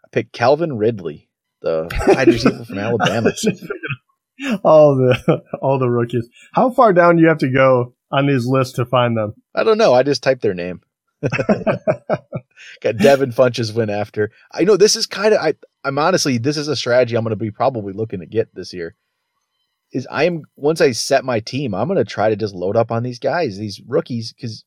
I 0.03 0.07
picked 0.12 0.34
Calvin 0.34 0.77
Ridley, 0.77 1.29
the 1.62 1.89
wide 2.07 2.27
receiver 2.27 2.65
from 2.65 2.77
Alabama. 2.79 3.31
all 4.63 4.95
the 4.95 5.43
all 5.62 5.79
the 5.79 5.89
rookies. 5.89 6.27
How 6.53 6.72
far 6.72 6.93
down 6.93 7.15
do 7.15 7.22
you 7.22 7.29
have 7.29 7.38
to 7.39 7.51
go 7.51 7.93
on 8.12 8.27
these 8.27 8.45
lists 8.45 8.75
to 8.75 8.86
find 8.86 9.15
them? 9.15 9.34
I 9.53 9.63
don't 9.63 9.77
know. 9.77 9.93
I 9.93 10.03
just 10.03 10.24
typed 10.24 10.41
their 10.41 10.53
name. 10.53 10.81
Got 12.81 12.98
Devin 12.98 13.31
Funchess 13.31 13.74
win 13.74 13.89
after. 13.89 14.31
I 14.51 14.63
know 14.63 14.77
this 14.77 14.95
is 14.95 15.05
kind 15.05 15.34
of 15.34 15.41
I 15.41 15.55
I'm 15.84 15.98
honestly 15.98 16.38
this 16.38 16.57
is 16.57 16.67
a 16.67 16.75
strategy 16.75 17.15
I'm 17.15 17.24
going 17.24 17.31
to 17.31 17.36
be 17.36 17.51
probably 17.51 17.93
looking 17.93 18.19
to 18.19 18.25
get 18.25 18.53
this 18.53 18.74
year. 18.74 18.95
Is 19.91 20.07
I 20.12 20.24
am 20.25 20.43
once 20.55 20.81
I 20.81 20.91
set 20.91 21.24
my 21.24 21.39
team, 21.39 21.74
I'm 21.74 21.88
going 21.88 21.98
to 21.98 22.05
try 22.05 22.29
to 22.29 22.36
just 22.36 22.55
load 22.55 22.75
up 22.75 22.91
on 22.91 23.03
these 23.03 23.19
guys, 23.19 23.57
these 23.57 23.81
rookies 23.88 24.34
cuz 24.39 24.65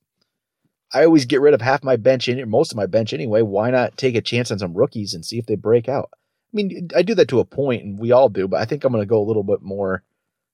I 0.92 1.04
always 1.04 1.26
get 1.26 1.42
rid 1.42 1.52
of 1.52 1.60
half 1.60 1.84
my 1.84 1.96
bench 1.96 2.28
in 2.28 2.48
most 2.48 2.72
of 2.72 2.76
my 2.76 2.86
bench 2.86 3.12
anyway. 3.12 3.42
Why 3.42 3.70
not 3.70 3.98
take 3.98 4.14
a 4.14 4.22
chance 4.22 4.50
on 4.50 4.58
some 4.58 4.74
rookies 4.74 5.12
and 5.12 5.24
see 5.24 5.38
if 5.38 5.46
they 5.46 5.56
break 5.56 5.88
out? 5.88 6.10
I 6.14 6.56
mean, 6.56 6.88
I 6.96 7.02
do 7.02 7.14
that 7.14 7.28
to 7.28 7.40
a 7.40 7.44
point 7.44 7.84
and 7.84 7.98
we 7.98 8.10
all 8.10 8.30
do, 8.30 8.48
but 8.48 8.60
I 8.60 8.64
think 8.64 8.84
I'm 8.84 8.92
going 8.92 9.02
to 9.02 9.06
go 9.06 9.20
a 9.20 9.26
little 9.26 9.42
bit 9.42 9.60
more 9.60 10.02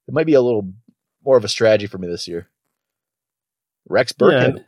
it 0.06 0.14
might 0.14 0.26
be 0.26 0.34
a 0.34 0.42
little 0.42 0.72
more 1.24 1.36
of 1.36 1.44
a 1.44 1.48
strategy 1.48 1.86
for 1.86 1.98
me 1.98 2.08
this 2.08 2.28
year. 2.28 2.48
Rex 3.88 4.12
Burkhead. 4.12 4.56
Yeah. 4.56 4.62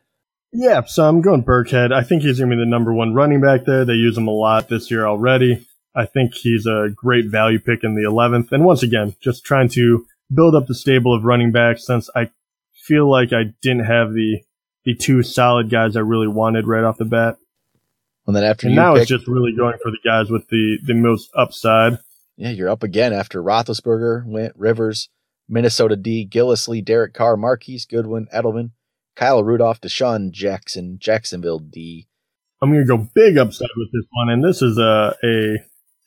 Yeah, 0.59 0.85
so 0.87 1.07
I'm 1.07 1.21
going 1.21 1.45
Burkhead. 1.45 1.93
I 1.93 2.03
think 2.03 2.23
he's 2.23 2.39
going 2.39 2.51
to 2.51 2.57
be 2.57 2.61
the 2.61 2.67
number 2.67 2.95
one 2.95 3.13
running 3.13 3.43
back 3.43 3.67
there. 3.67 3.85
They 3.85 3.93
use 3.93 4.17
him 4.17 4.27
a 4.27 4.33
lot 4.33 4.71
this 4.71 4.91
year 4.91 5.07
already. 5.07 5.67
I 5.95 6.07
think 6.07 6.35
he's 6.35 6.65
a 6.65 6.89
great 6.95 7.27
value 7.27 7.59
pick 7.59 7.85
in 7.85 7.95
the 7.95 8.09
11th. 8.09 8.53
And 8.53 8.65
once 8.65 8.83
again, 8.83 9.15
just 9.21 9.45
trying 9.45 9.69
to 9.71 10.07
build 10.33 10.55
up 10.55 10.67
the 10.67 10.75
stable 10.75 11.15
of 11.15 11.25
running 11.25 11.53
backs 11.53 11.87
since 11.87 12.09
I 12.17 12.31
feel 12.73 13.11
like 13.11 13.35
I 13.35 13.53
didn't 13.63 13.85
have 13.85 14.13
the 14.13 14.41
the 14.85 14.95
two 14.95 15.23
solid 15.23 15.69
guys 15.69 15.97
I 15.97 16.01
really 16.01 16.29
wanted 16.29 16.67
right 16.67 16.85
off 16.85 16.97
the 16.97 17.05
bat. 17.05 17.37
And 18.27 18.35
then 18.35 18.45
after 18.45 18.69
and 18.69 18.77
now 18.77 18.95
pick, 18.95 19.03
it's 19.03 19.11
just 19.11 19.27
really 19.27 19.53
going 19.55 19.77
for 19.83 19.91
the 19.91 19.99
guys 20.03 20.31
with 20.31 20.49
the 20.49 20.79
the 20.85 20.95
most 20.95 21.31
upside. 21.35 21.99
Yeah, 22.37 22.51
you're 22.51 22.71
up 22.71 22.83
again 22.83 23.13
after 23.13 23.43
Roethlisberger, 23.43 24.25
went 24.27 24.55
Rivers, 24.57 25.11
Minnesota 25.49 25.97
D, 25.97 26.27
Gillislee, 26.27 26.85
Derek 26.85 27.13
Carr, 27.13 27.37
Marquise 27.37 27.85
Goodwin, 27.85 28.29
Edelman, 28.35 28.71
Kyle 29.17 29.43
Rudolph, 29.43 29.81
DeSean 29.81 30.31
Jackson, 30.31 30.99
Jacksonville 31.01 31.59
D. 31.59 32.07
I'm 32.63 32.71
going 32.71 32.87
to 32.87 32.97
go 32.97 33.09
big 33.15 33.37
upside 33.37 33.69
with 33.77 33.89
this 33.93 34.05
one, 34.13 34.29
and 34.29 34.45
this 34.45 34.63
is 34.63 34.79
a 34.79 35.17
a 35.25 35.57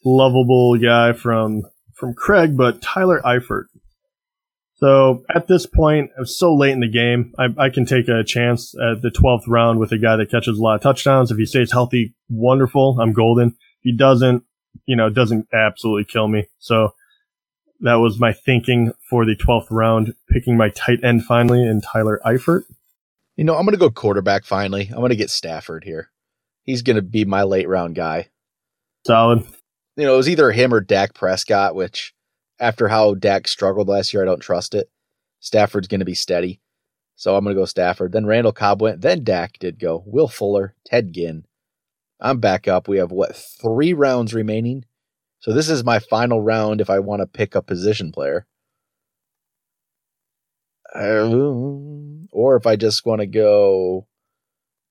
lovable 0.06 0.78
guy 0.78 1.14
from 1.14 1.64
from 1.96 2.14
Craig, 2.14 2.56
but 2.56 2.82
Tyler 2.82 3.22
Eifert. 3.26 3.66
So 4.76 5.26
at 5.36 5.48
this 5.48 5.66
point, 5.66 6.12
was 6.18 6.40
so 6.40 6.56
late 6.56 6.72
in 6.72 6.80
the 6.80 6.90
game, 6.90 7.34
I, 7.38 7.66
I 7.66 7.70
can 7.70 7.86
take 7.86 8.08
a 8.08 8.24
chance 8.24 8.74
at 8.76 9.02
the 9.02 9.10
12th 9.10 9.44
round 9.46 9.78
with 9.78 9.92
a 9.92 9.98
guy 9.98 10.16
that 10.16 10.32
catches 10.32 10.58
a 10.58 10.62
lot 10.62 10.76
of 10.76 10.82
touchdowns. 10.82 11.32
If 11.32 11.38
he 11.38 11.46
stays 11.46 11.74
healthy, 11.74 12.16
wonderful. 12.30 12.98
I'm 13.02 13.12
golden. 13.12 13.50
If 13.50 13.82
he 13.82 13.92
doesn't, 13.92 14.44
you 14.86 14.96
know, 14.96 15.10
doesn't 15.10 15.48
absolutely 15.54 16.06
kill 16.06 16.30
me. 16.30 16.48
So 16.60 16.94
that 17.82 17.96
was 17.96 18.20
my 18.20 18.32
thinking 18.32 18.94
for 19.10 19.26
the 19.26 19.36
12th 19.36 19.68
round, 19.70 20.14
picking 20.30 20.56
my 20.56 20.70
tight 20.70 21.04
end 21.04 21.26
finally 21.26 21.62
in 21.68 21.82
Tyler 21.82 22.22
Eifert. 22.26 22.64
You 23.40 23.46
know, 23.46 23.56
I'm 23.56 23.64
going 23.64 23.72
to 23.72 23.80
go 23.80 23.90
quarterback 23.90 24.44
finally. 24.44 24.90
I'm 24.90 24.98
going 24.98 25.12
to 25.12 25.16
get 25.16 25.30
Stafford 25.30 25.86
here. 25.86 26.12
He's 26.64 26.82
going 26.82 26.98
to 26.98 27.02
be 27.02 27.24
my 27.24 27.44
late 27.44 27.70
round 27.70 27.96
guy. 27.96 28.32
Solid. 29.08 29.46
You 29.96 30.04
know, 30.04 30.16
it 30.16 30.18
was 30.18 30.28
either 30.28 30.52
him 30.52 30.74
or 30.74 30.82
Dak 30.82 31.14
Prescott, 31.14 31.74
which 31.74 32.14
after 32.60 32.90
how 32.90 33.14
Dak 33.14 33.48
struggled 33.48 33.88
last 33.88 34.14
year, 34.14 34.22
I 34.24 34.26
don't 34.26 34.42
trust 34.42 34.76
it. 34.76 34.90
Stafford's 35.40 35.88
going 35.88 36.02
to 36.02 36.06
be 36.06 36.16
steady. 36.16 36.60
So 37.16 37.34
I'm 37.34 37.46
going 37.46 37.56
to 37.56 37.62
go 37.62 37.64
Stafford. 37.64 38.12
Then 38.12 38.26
Randall 38.26 38.52
Cobb 38.52 38.82
went. 38.82 39.00
Then 39.00 39.24
Dak 39.24 39.58
did 39.58 39.80
go. 39.80 40.04
Will 40.06 40.28
Fuller, 40.28 40.76
Ted 40.86 41.14
Ginn. 41.14 41.46
I'm 42.20 42.42
back 42.42 42.68
up. 42.68 42.90
We 42.90 42.98
have 42.98 43.14
what, 43.14 43.38
three 43.38 43.94
rounds 43.94 44.34
remaining? 44.34 44.84
So 45.40 45.54
this 45.54 45.70
is 45.70 45.86
my 45.86 46.00
final 46.00 46.42
round 46.42 46.82
if 46.82 46.90
I 46.90 47.00
want 47.00 47.22
to 47.22 47.26
pick 47.26 47.56
a 47.56 47.62
position 47.62 48.12
player. 48.12 48.46
Um, 50.94 51.99
or 52.32 52.56
if 52.56 52.66
I 52.66 52.76
just 52.76 53.06
want 53.06 53.22
to 53.22 53.28
go 53.28 54.08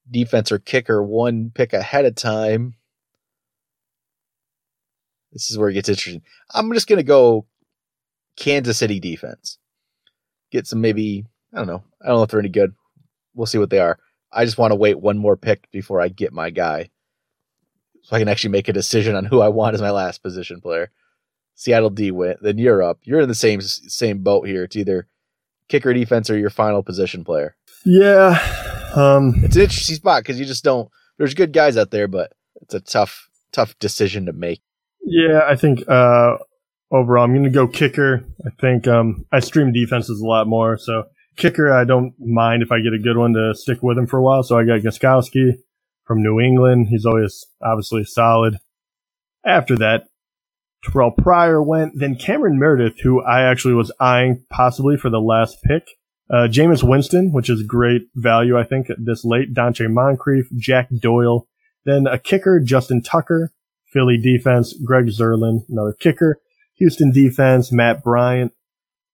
defense 0.09 0.51
or 0.51 0.59
kicker 0.59 1.03
one 1.03 1.51
pick 1.53 1.73
ahead 1.73 2.05
of 2.05 2.15
time. 2.15 2.75
This 5.31 5.51
is 5.51 5.57
where 5.57 5.69
it 5.69 5.73
gets 5.73 5.89
interesting. 5.89 6.23
I'm 6.53 6.73
just 6.73 6.87
going 6.87 6.97
to 6.97 7.03
go 7.03 7.45
Kansas 8.37 8.77
City 8.77 8.99
defense. 8.99 9.57
Get 10.51 10.65
some 10.65 10.81
maybe, 10.81 11.25
I 11.53 11.57
don't 11.57 11.67
know. 11.67 11.83
I 12.01 12.07
don't 12.07 12.17
know 12.17 12.23
if 12.23 12.29
they're 12.31 12.39
any 12.39 12.49
good. 12.49 12.73
We'll 13.35 13.45
see 13.45 13.59
what 13.59 13.69
they 13.69 13.79
are. 13.79 13.99
I 14.31 14.45
just 14.45 14.57
want 14.57 14.71
to 14.71 14.75
wait 14.75 14.99
one 14.99 15.17
more 15.17 15.37
pick 15.37 15.69
before 15.71 16.01
I 16.01 16.07
get 16.07 16.33
my 16.33 16.49
guy. 16.49 16.89
So 18.03 18.15
I 18.15 18.19
can 18.19 18.27
actually 18.27 18.51
make 18.51 18.67
a 18.67 18.73
decision 18.73 19.15
on 19.15 19.25
who 19.25 19.41
I 19.41 19.49
want 19.49 19.75
as 19.75 19.81
my 19.81 19.91
last 19.91 20.23
position 20.23 20.61
player. 20.61 20.91
Seattle 21.53 21.89
D 21.89 22.09
went. 22.09 22.41
Then 22.41 22.57
you're 22.57 22.81
up. 22.81 22.99
You're 23.03 23.19
in 23.19 23.27
the 23.27 23.35
same 23.35 23.61
same 23.61 24.23
boat 24.23 24.47
here. 24.47 24.63
It's 24.63 24.75
either 24.75 25.07
kicker 25.69 25.93
defense 25.93 26.29
or 26.29 26.37
your 26.37 26.49
final 26.49 26.83
position 26.83 27.23
player. 27.23 27.55
Yeah. 27.85 28.39
Um, 28.95 29.35
it's 29.43 29.55
an 29.55 29.61
interesting 29.63 29.95
spot 29.95 30.23
because 30.23 30.39
you 30.39 30.45
just 30.45 30.63
don't. 30.63 30.89
There's 31.17 31.33
good 31.33 31.53
guys 31.53 31.77
out 31.77 31.91
there, 31.91 32.07
but 32.07 32.33
it's 32.61 32.73
a 32.73 32.79
tough, 32.79 33.29
tough 33.51 33.77
decision 33.79 34.25
to 34.25 34.33
make. 34.33 34.61
Yeah, 35.01 35.41
I 35.47 35.55
think 35.55 35.87
uh, 35.87 36.37
overall 36.91 37.23
I'm 37.23 37.33
going 37.33 37.43
to 37.43 37.49
go 37.49 37.67
kicker. 37.67 38.25
I 38.45 38.49
think 38.59 38.87
um, 38.87 39.25
I 39.31 39.39
stream 39.39 39.71
defenses 39.71 40.21
a 40.21 40.25
lot 40.25 40.47
more, 40.47 40.77
so 40.77 41.03
kicker 41.35 41.71
I 41.71 41.85
don't 41.85 42.13
mind 42.19 42.63
if 42.63 42.71
I 42.71 42.79
get 42.79 42.93
a 42.93 43.01
good 43.01 43.17
one 43.17 43.33
to 43.33 43.53
stick 43.55 43.81
with 43.81 43.97
him 43.97 44.07
for 44.07 44.17
a 44.17 44.23
while. 44.23 44.43
So 44.43 44.57
I 44.57 44.65
got 44.65 44.81
Gostkowski 44.81 45.53
from 46.05 46.21
New 46.21 46.39
England. 46.39 46.87
He's 46.89 47.05
always 47.05 47.45
obviously 47.63 48.03
solid. 48.03 48.57
After 49.45 49.77
that, 49.77 50.03
Terrell 50.83 51.11
Pryor 51.11 51.61
went, 51.61 51.93
then 51.99 52.15
Cameron 52.15 52.57
Meredith, 52.57 52.99
who 53.01 53.21
I 53.21 53.43
actually 53.43 53.73
was 53.73 53.91
eyeing 53.99 54.45
possibly 54.49 54.97
for 54.97 55.09
the 55.09 55.19
last 55.19 55.61
pick. 55.63 55.83
Uh, 56.29 56.47
Jameis 56.47 56.87
Winston, 56.87 57.31
which 57.31 57.49
is 57.49 57.63
great 57.63 58.03
value, 58.15 58.57
I 58.57 58.63
think, 58.63 58.87
this 58.97 59.25
late. 59.25 59.53
Donte 59.53 59.91
Moncrief, 59.91 60.47
Jack 60.55 60.87
Doyle, 60.95 61.47
then 61.85 62.07
a 62.07 62.19
kicker, 62.19 62.59
Justin 62.59 63.01
Tucker, 63.01 63.51
Philly 63.91 64.17
defense, 64.17 64.73
Greg 64.73 65.07
Zuerlein, 65.07 65.67
another 65.69 65.93
kicker, 65.93 66.39
Houston 66.75 67.11
defense, 67.11 67.71
Matt 67.71 68.03
Bryant, 68.03 68.53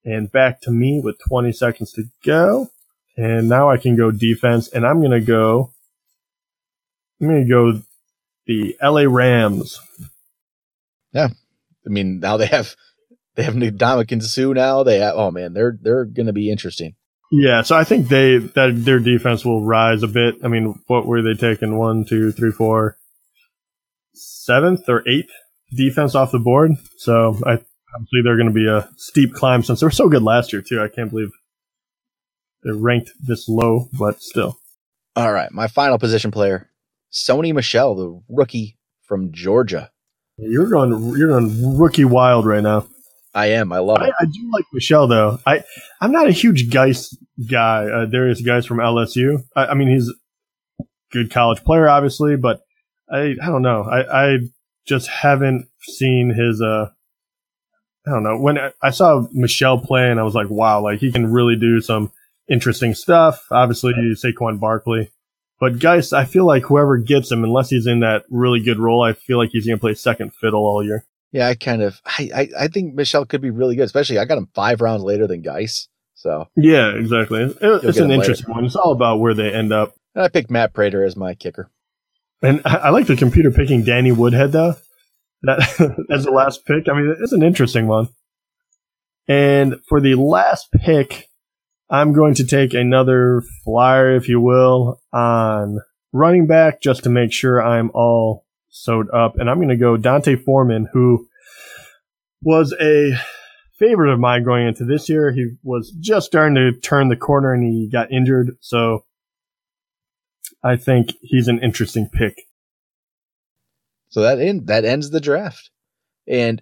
and 0.04 0.32
back 0.32 0.62
to 0.62 0.71
me 0.71 0.99
with 1.04 1.15
20 1.28 1.51
seconds 1.51 1.91
to 1.93 2.04
go. 2.23 2.69
And 3.17 3.47
now 3.47 3.69
I 3.69 3.78
can 3.78 3.95
go 3.95 4.12
defense, 4.12 4.67
and 4.67 4.86
I'm 4.86 4.99
going 4.99 5.12
to 5.12 5.21
go, 5.21 5.71
I'm 7.19 7.28
going 7.30 7.43
to 7.43 7.49
go 7.49 7.82
the 8.45 8.75
LA 8.84 9.06
Rams. 9.08 9.80
Yeah, 11.13 11.30
I 11.86 11.89
mean, 11.89 12.19
now 12.19 12.38
they 12.38 12.48
have 12.48 12.76
they 13.36 13.43
have 13.43 13.54
Ndamukong 13.54 14.24
Suh 14.24 14.54
now. 14.54 14.84
They 14.84 15.00
have, 15.00 15.15
oh 15.15 15.32
man, 15.32 15.54
they're 15.54 15.78
they're 15.80 16.06
going 16.06 16.28
to 16.28 16.34
be 16.34 16.50
interesting. 16.50 16.95
Yeah, 17.32 17.63
so 17.63 17.76
I 17.76 17.84
think 17.84 18.08
they 18.08 18.38
that 18.38 18.74
their 18.76 19.00
defense 19.00 19.43
will 19.43 19.65
rise 19.65 20.04
a 20.04 20.08
bit. 20.08 20.36
I 20.43 20.48
mean, 20.48 20.76
what 20.88 21.06
were 21.06 21.21
they 21.21 21.34
taking? 21.34 21.78
One, 21.78 22.06
two, 22.06 22.32
three, 22.32 22.52
four, 22.52 22.98
seventh 24.13 24.88
or 24.88 25.04
eighth 25.08 25.32
defense 25.76 26.15
off 26.15 26.32
the 26.32 26.39
board. 26.39 26.71
So 26.98 27.38
I 27.45 27.60
obviously 27.95 28.21
they're 28.24 28.38
going 28.38 28.48
to 28.48 28.54
be 28.54 28.67
a 28.67 28.89
steep 28.98 29.34
climb 29.34 29.63
since 29.63 29.80
they 29.80 29.86
were 29.86 29.91
so 29.91 30.10
good 30.10 30.24
last 30.24 30.54
year 30.54 30.62
too. 30.62 30.82
I 30.82 30.88
can't 30.88 31.10
believe 31.10 31.32
they're 32.63 32.76
ranked 32.76 33.12
this 33.19 33.48
low, 33.48 33.89
but 33.98 34.21
still. 34.21 34.58
All 35.15 35.32
right, 35.32 35.52
my 35.52 35.67
final 35.67 35.98
position 35.98 36.32
player, 36.32 36.69
Sony 37.12 37.54
Michel, 37.54 37.95
the 37.95 38.21
rookie 38.28 38.78
from 39.08 39.32
Georgia. 39.32 39.91
You're 40.38 40.69
going 40.69 41.17
you're 41.17 41.30
going 41.30 41.78
rookie 41.78 42.06
wild 42.06 42.45
right 42.45 42.63
now. 42.63 42.88
I 43.34 43.48
am. 43.48 43.74
I 43.74 43.80
love 43.80 43.98
I, 44.00 44.08
it. 44.08 44.13
I 44.19 44.26
do 44.26 44.50
like 44.52 44.65
Michel 44.74 45.08
though. 45.08 45.39
I 45.45 45.63
I'm 46.02 46.12
not 46.12 46.28
a 46.28 46.32
huge 46.32 46.69
Guice 46.71 47.15
guy, 47.50 47.86
uh, 47.86 48.06
Derrius 48.06 48.43
Guice 48.45 48.65
from 48.65 48.78
LSU. 48.78 49.43
I, 49.56 49.67
I, 49.67 49.74
mean, 49.74 49.89
he's 49.89 50.12
a 50.80 50.84
good 51.12 51.32
college 51.32 51.63
player, 51.63 51.88
obviously, 51.89 52.36
but 52.36 52.62
I, 53.12 53.36
I 53.41 53.45
don't 53.48 53.62
know. 53.62 53.84
I, 53.84 54.34
I 54.34 54.38
just 54.88 55.08
haven't 55.08 55.67
seen 55.82 56.30
his, 56.30 56.62
uh, 56.62 56.89
I 58.08 58.12
don't 58.12 58.24
know. 58.24 58.38
When 58.38 58.58
I 58.82 58.89
saw 58.91 59.28
Michel 59.32 59.80
play 59.80 60.10
and 60.10 60.19
I 60.19 60.24
was 60.24 60.36
like, 60.36 60.50
wow, 60.50 60.82
like 60.82 61.00
he 61.00 61.12
can 61.12 61.32
really 61.32 61.56
do 61.56 61.82
some 61.82 62.12
interesting 62.50 62.93
stuff. 62.93 63.45
Obviously, 63.52 63.93
Saquon 63.93 64.60
Barkley. 64.60 65.12
But 65.60 65.80
Guice, 65.80 66.12
I 66.12 66.26
feel 66.26 66.46
like 66.46 66.63
whoever 66.63 66.98
gets 66.98 67.32
him, 67.32 67.44
unless 67.44 67.70
he's 67.70 67.88
in 67.88 68.02
that 68.02 68.24
really 68.30 68.60
good 68.60 68.78
role, 68.78 69.04
I 69.04 69.13
feel 69.13 69.38
like 69.38 69.52
he's 69.52 69.65
going 69.65 69.78
to 69.78 69.82
play 69.82 69.94
second 69.94 70.34
fiddle 70.34 70.65
all 70.65 70.84
year. 70.84 71.06
Yeah, 71.32 71.48
I 71.48 71.56
kind 71.56 71.82
of, 71.82 72.02
I, 72.06 72.30
I, 72.36 72.50
I, 72.62 72.68
think 72.68 72.94
Michel 72.94 73.26
could 73.26 73.41
be 73.41 73.50
really 73.50 73.76
good, 73.76 73.86
especially 73.86 74.20
I 74.20 74.26
got 74.26 74.38
him 74.38 74.50
five 74.54 74.82
rounds 74.82 75.04
later 75.04 75.28
than 75.28 75.41
Guice. 75.41 75.88
So 76.13 76.48
yeah, 76.56 76.96
exactly. 76.96 77.41
It, 77.44 77.56
it's 77.62 77.98
an 77.98 78.12
interesting 78.12 78.48
later. 78.48 78.56
one. 78.56 78.65
It's 78.65 78.76
all 78.76 78.91
about 78.91 79.20
where 79.20 79.34
they 79.34 79.52
end 79.52 79.74
up. 79.74 79.96
And 80.13 80.24
I 80.24 80.30
picked 80.30 80.50
Matt 80.50 80.74
Prater 80.74 81.04
as 81.04 81.15
my 81.15 81.36
kicker. 81.36 81.70
And 82.41 82.62
I, 82.65 82.76
I 82.76 82.89
like 82.89 83.08
the 83.08 83.15
computer 83.18 83.52
picking 83.52 83.84
Danny 83.84 84.12
Woodhead 84.12 84.52
though. 84.52 84.76
That 85.44 85.60
as 86.10 86.26
the 86.26 86.32
last 86.32 86.65
pick. 86.65 86.88
I 86.89 86.94
mean, 86.94 87.15
it's 87.22 87.34
an 87.34 87.44
interesting 87.44 87.88
one. 87.88 88.08
And 89.28 89.76
for 89.88 90.00
the 90.00 90.15
last 90.15 90.72
pick, 90.72 91.28
I'm 91.89 92.13
going 92.13 92.34
to 92.36 92.45
take 92.45 92.74
another 92.74 93.43
flyer, 93.63 94.15
if 94.15 94.28
you 94.28 94.41
will, 94.41 95.02
on 95.13 95.80
running 96.12 96.48
back 96.48 96.82
just 96.82 97.04
to 97.04 97.10
make 97.10 97.32
sure 97.32 97.62
I'm 97.62 97.91
all 97.93 98.45
sewed 98.69 99.10
up. 99.12 99.38
And 99.38 99.50
I'm 99.50 99.58
going 99.58 99.69
to 99.69 99.78
go 99.78 99.98
Dante 99.98 100.36
Foreman, 100.36 100.89
who 100.93 101.28
was 102.41 102.76
a 102.80 103.13
favorite 103.78 104.12
of 104.12 104.19
mine 104.19 104.43
going 104.43 104.67
into 104.67 104.86
this 104.86 105.10
year. 105.10 105.32
He 105.32 105.56
was 105.63 105.91
just 106.00 106.26
starting 106.26 106.56
to 106.56 106.74
turn 106.80 107.10
the 107.10 107.15
corner 107.15 107.54
and 107.54 107.63
he 107.63 107.88
got 107.88 108.12
injured. 108.12 108.58
So 108.62 109.06
I 110.63 110.78
think 110.78 111.13
he's 111.21 111.48
an 111.48 111.60
interesting 111.62 112.10
pick. 112.12 112.48
So 114.10 114.21
that 114.21 114.39
end, 114.39 114.67
that 114.67 114.86
ends 114.86 115.10
the 115.10 115.19
draft. 115.19 115.69
And 116.28 116.62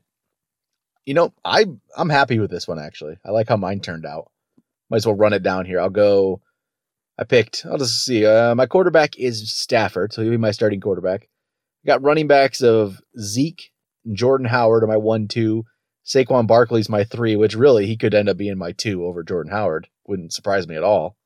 you 1.05 1.13
know, 1.13 1.33
I 1.43 1.65
I'm 1.97 2.09
happy 2.09 2.39
with 2.39 2.49
this 2.49 2.67
one 2.67 2.79
actually. 2.79 3.17
I 3.25 3.31
like 3.31 3.49
how 3.49 3.57
mine 3.57 3.79
turned 3.79 4.05
out. 4.05 4.31
Might 4.89 4.97
as 4.97 5.05
well 5.05 5.15
run 5.15 5.33
it 5.33 5.43
down 5.43 5.65
here. 5.65 5.79
I'll 5.79 5.89
go. 5.89 6.41
I 7.17 7.23
picked. 7.23 7.65
I'll 7.65 7.77
just 7.77 8.03
see. 8.03 8.25
Uh, 8.25 8.55
my 8.55 8.65
quarterback 8.65 9.17
is 9.17 9.53
Stafford, 9.53 10.13
so 10.13 10.21
he'll 10.21 10.31
be 10.31 10.37
my 10.37 10.51
starting 10.51 10.81
quarterback. 10.81 11.29
Got 11.85 12.01
running 12.01 12.27
backs 12.27 12.61
of 12.61 13.01
Zeke, 13.19 13.71
Jordan 14.11 14.47
Howard 14.47 14.83
are 14.83 14.87
my 14.87 14.97
one, 14.97 15.27
two. 15.27 15.65
Saquon 16.05 16.47
Barkley's 16.47 16.89
my 16.89 17.03
three, 17.03 17.35
which 17.35 17.55
really 17.55 17.85
he 17.85 17.95
could 17.97 18.13
end 18.13 18.29
up 18.29 18.37
being 18.37 18.57
my 18.57 18.71
two 18.71 19.05
over 19.05 19.23
Jordan 19.23 19.51
Howard. 19.51 19.87
Wouldn't 20.05 20.33
surprise 20.33 20.67
me 20.67 20.75
at 20.75 20.83
all. 20.83 21.17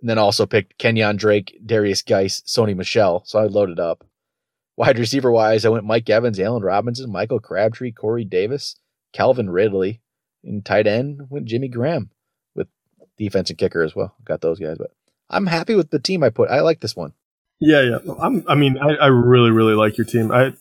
And 0.00 0.08
then 0.08 0.18
also 0.18 0.46
picked 0.46 0.78
Kenyan 0.78 1.16
Drake, 1.16 1.58
Derrius 1.64 2.06
Guice, 2.06 2.40
Sony 2.42 2.74
Michel. 2.76 3.22
So 3.26 3.38
I 3.38 3.44
loaded 3.44 3.80
up. 3.80 4.04
Wide 4.76 4.98
receiver 4.98 5.32
wise, 5.32 5.64
I 5.64 5.70
went 5.70 5.84
Mike 5.84 6.08
Evans, 6.08 6.38
Allen 6.38 6.62
Robinson, 6.62 7.10
Michael 7.10 7.40
Crabtree, 7.40 7.90
Corey 7.90 8.24
Davis, 8.24 8.76
Calvin 9.12 9.50
Ridley. 9.50 10.00
In 10.44 10.62
tight 10.62 10.86
end, 10.86 11.22
went 11.30 11.46
Jimmy 11.46 11.68
Graham 11.68 12.10
with 12.54 12.68
defense 13.16 13.50
and 13.50 13.58
kicker 13.58 13.82
as 13.82 13.94
well. 13.94 14.14
Got 14.24 14.40
those 14.40 14.58
guys, 14.58 14.78
but 14.78 14.92
I'm 15.28 15.46
happy 15.46 15.74
with 15.74 15.90
the 15.90 15.98
team 15.98 16.22
I 16.22 16.30
put. 16.30 16.50
I 16.50 16.60
like 16.60 16.80
this 16.80 16.96
one. 16.96 17.12
Yeah, 17.60 17.82
yeah. 17.82 18.14
I'm, 18.20 18.44
I 18.48 18.54
mean, 18.54 18.78
I, 18.78 18.94
I 18.94 19.06
really, 19.06 19.50
really 19.50 19.74
like 19.74 19.98
your 19.98 20.06
team. 20.06 20.30
I, 20.30 20.52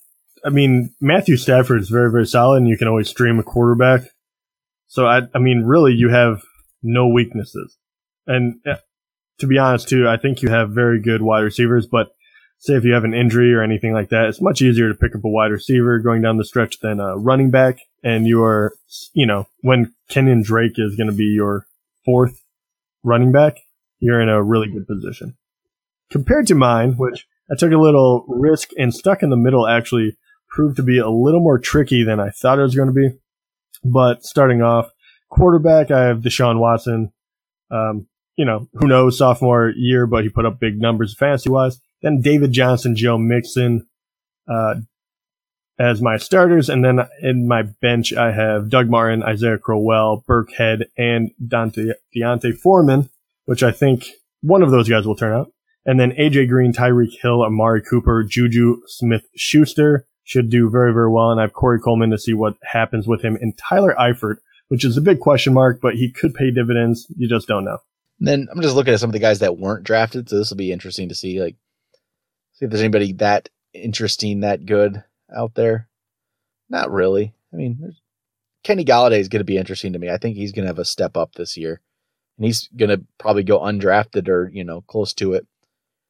I 0.44 0.50
mean, 0.50 0.94
Matthew 1.00 1.38
Stafford 1.38 1.82
is 1.82 1.90
very, 1.90 2.12
very 2.12 2.26
solid, 2.26 2.58
and 2.58 2.68
you 2.68 2.78
can 2.78 2.88
always 2.88 3.10
stream 3.10 3.40
a 3.40 3.44
quarterback. 3.44 4.02
So 4.88 5.06
I, 5.06 5.22
I 5.34 5.40
mean, 5.40 5.64
really, 5.64 5.94
you 5.94 6.10
have 6.10 6.42
no 6.82 7.08
weaknesses. 7.08 7.78
And 8.26 8.60
uh, 8.66 8.78
to 9.40 9.48
be 9.48 9.58
honest, 9.58 9.88
too, 9.88 10.08
I 10.08 10.18
think 10.18 10.42
you 10.42 10.50
have 10.50 10.72
very 10.72 11.02
good 11.02 11.22
wide 11.22 11.42
receivers. 11.42 11.86
But 11.86 12.10
say 12.60 12.74
if 12.76 12.84
you 12.84 12.94
have 12.94 13.04
an 13.04 13.14
injury 13.14 13.54
or 13.54 13.62
anything 13.62 13.94
like 13.94 14.10
that, 14.10 14.28
it's 14.28 14.42
much 14.42 14.62
easier 14.62 14.90
to 14.90 14.96
pick 14.96 15.16
up 15.16 15.24
a 15.24 15.30
wide 15.30 15.52
receiver 15.52 16.00
going 16.00 16.22
down 16.22 16.38
the 16.38 16.46
stretch 16.46 16.80
than 16.80 17.00
a 17.00 17.18
running 17.18 17.52
back. 17.52 17.80
And 18.04 18.28
you 18.28 18.44
are, 18.44 18.74
you 19.14 19.26
know, 19.26 19.48
when 19.62 19.94
Kenyan 20.10 20.44
Drake 20.44 20.78
is 20.78 20.96
going 20.96 21.10
to 21.10 21.16
be 21.16 21.26
your 21.26 21.66
fourth 22.06 22.44
running 23.04 23.32
back, 23.32 23.58
you're 24.00 24.22
in 24.22 24.30
a 24.30 24.44
really 24.44 24.70
good 24.70 24.88
position. 24.88 25.36
Compared 26.10 26.48
to 26.48 26.56
mine, 26.56 26.94
which 26.94 27.28
I 27.52 27.56
took 27.56 27.72
a 27.72 27.78
little 27.78 28.26
risk 28.28 28.70
and 28.78 28.94
stuck 28.94 29.24
in 29.24 29.30
the 29.30 29.38
middle 29.38 29.68
actually 29.68 30.18
proved 30.50 30.78
to 30.78 30.84
be 30.84 30.98
a 30.98 31.10
little 31.10 31.42
more 31.42 31.60
tricky 31.60 32.04
than 32.04 32.20
I 32.20 32.30
thought 32.30 32.60
it 32.60 32.64
was 32.64 32.76
going 32.76 32.88
to 32.88 32.94
be. 32.94 33.10
But 33.84 34.24
starting 34.24 34.62
off, 34.62 34.90
quarterback, 35.30 35.92
I 35.92 36.06
have 36.06 36.20
Deshaun 36.20 36.60
Watson. 36.60 37.12
Um, 37.70 38.08
you 38.38 38.46
know, 38.46 38.68
who 38.74 38.88
knows, 38.88 39.18
sophomore 39.18 39.74
year, 39.76 40.06
but 40.06 40.24
he 40.24 40.30
put 40.30 40.46
up 40.46 40.60
big 40.60 40.80
numbers 40.80 41.16
fantasy 41.16 41.50
wise. 41.50 41.82
Then 42.02 42.22
David 42.22 42.52
Johnson, 42.52 42.96
Joe 42.96 43.18
Mixon, 43.18 43.88
uh, 44.48 44.76
as 45.80 46.02
my 46.02 46.18
starters. 46.18 46.70
And 46.70 46.84
then 46.84 47.00
in 47.22 47.48
my 47.48 47.64
bench, 47.64 48.14
I 48.14 48.32
have 48.32 48.70
Doug 48.70 48.90
Martin, 48.90 49.24
Isaiah 49.24 49.58
Crowell, 49.58 50.24
Burkhead, 50.28 50.86
and 50.98 51.32
Dante, 51.46 51.94
D'Onta 52.14 52.58
Foreman, 52.58 53.10
which 53.46 53.64
I 53.64 53.72
think 53.72 54.08
one 54.42 54.64
of 54.64 54.72
those 54.72 54.90
guys 54.90 55.06
will 55.06 55.16
turn 55.16 55.34
out. 55.34 55.52
And 55.86 56.00
then 56.00 56.12
AJ 56.12 56.50
Green, 56.50 56.74
Tyreek 56.74 57.20
Hill, 57.22 57.44
Amari 57.44 57.82
Cooper, 57.82 58.24
Juju 58.24 58.82
Smith 58.88 59.26
Schuster 59.36 60.06
should 60.24 60.50
do 60.50 60.70
very, 60.70 60.94
very 60.94 61.10
well. 61.10 61.32
And 61.32 61.40
I 61.40 61.44
have 61.44 61.54
Corey 61.54 61.80
Coleman 61.80 62.10
to 62.10 62.18
see 62.18 62.34
what 62.34 62.56
happens 62.64 63.08
with 63.08 63.24
him 63.24 63.38
and 63.40 63.58
Tyler 63.58 63.96
Eifert, 63.98 64.38
which 64.68 64.84
is 64.84 64.98
a 64.98 65.02
big 65.02 65.22
question 65.22 65.54
mark, 65.54 65.80
but 65.82 65.96
he 65.96 66.12
could 66.12 66.34
pay 66.34 66.52
dividends. 66.52 67.08
You 67.16 67.30
just 67.30 67.48
don't 67.48 67.64
know. 67.64 67.78
And 68.20 68.28
then 68.28 68.48
I'm 68.52 68.62
just 68.62 68.76
looking 68.76 68.94
at 68.94 69.00
some 69.00 69.10
of 69.10 69.14
the 69.14 69.20
guys 69.20 69.40
that 69.40 69.58
weren't 69.58 69.86
drafted. 69.86 70.28
So 70.28 70.38
this 70.38 70.50
will 70.50 70.58
be 70.58 70.74
interesting 70.74 71.08
to 71.08 71.16
see. 71.16 71.42
Like, 71.42 71.56
See 72.58 72.66
if 72.66 72.72
there's 72.72 72.82
anybody 72.82 73.14
that 73.14 73.50
interesting, 73.74 74.40
that 74.40 74.66
good 74.66 75.04
out 75.36 75.54
there. 75.54 75.88
Not 76.70 76.92
really. 76.92 77.34
I 77.54 77.56
mean, 77.56 77.96
Kenny 78.64 78.84
Golladay 78.84 79.20
is 79.20 79.30
going 79.30 79.42
to 79.42 79.46
be 79.46 79.58
interesting 79.58 79.94
to 79.94 80.00
me. 80.00 80.10
I 80.10 80.18
think 80.18 80.36
he's 80.36 80.52
going 80.52 80.64
to 80.64 80.70
have 80.70 80.80
a 80.80 80.86
step 80.86 81.16
up 81.16 81.36
this 81.36 81.56
year, 81.56 81.82
and 82.38 82.46
he's 82.46 82.68
going 82.76 82.90
to 82.90 83.06
probably 83.20 83.44
go 83.44 83.60
undrafted 83.60 84.28
or 84.28 84.50
you 84.52 84.64
know 84.64 84.82
close 84.82 85.14
to 85.14 85.34
it. 85.34 85.46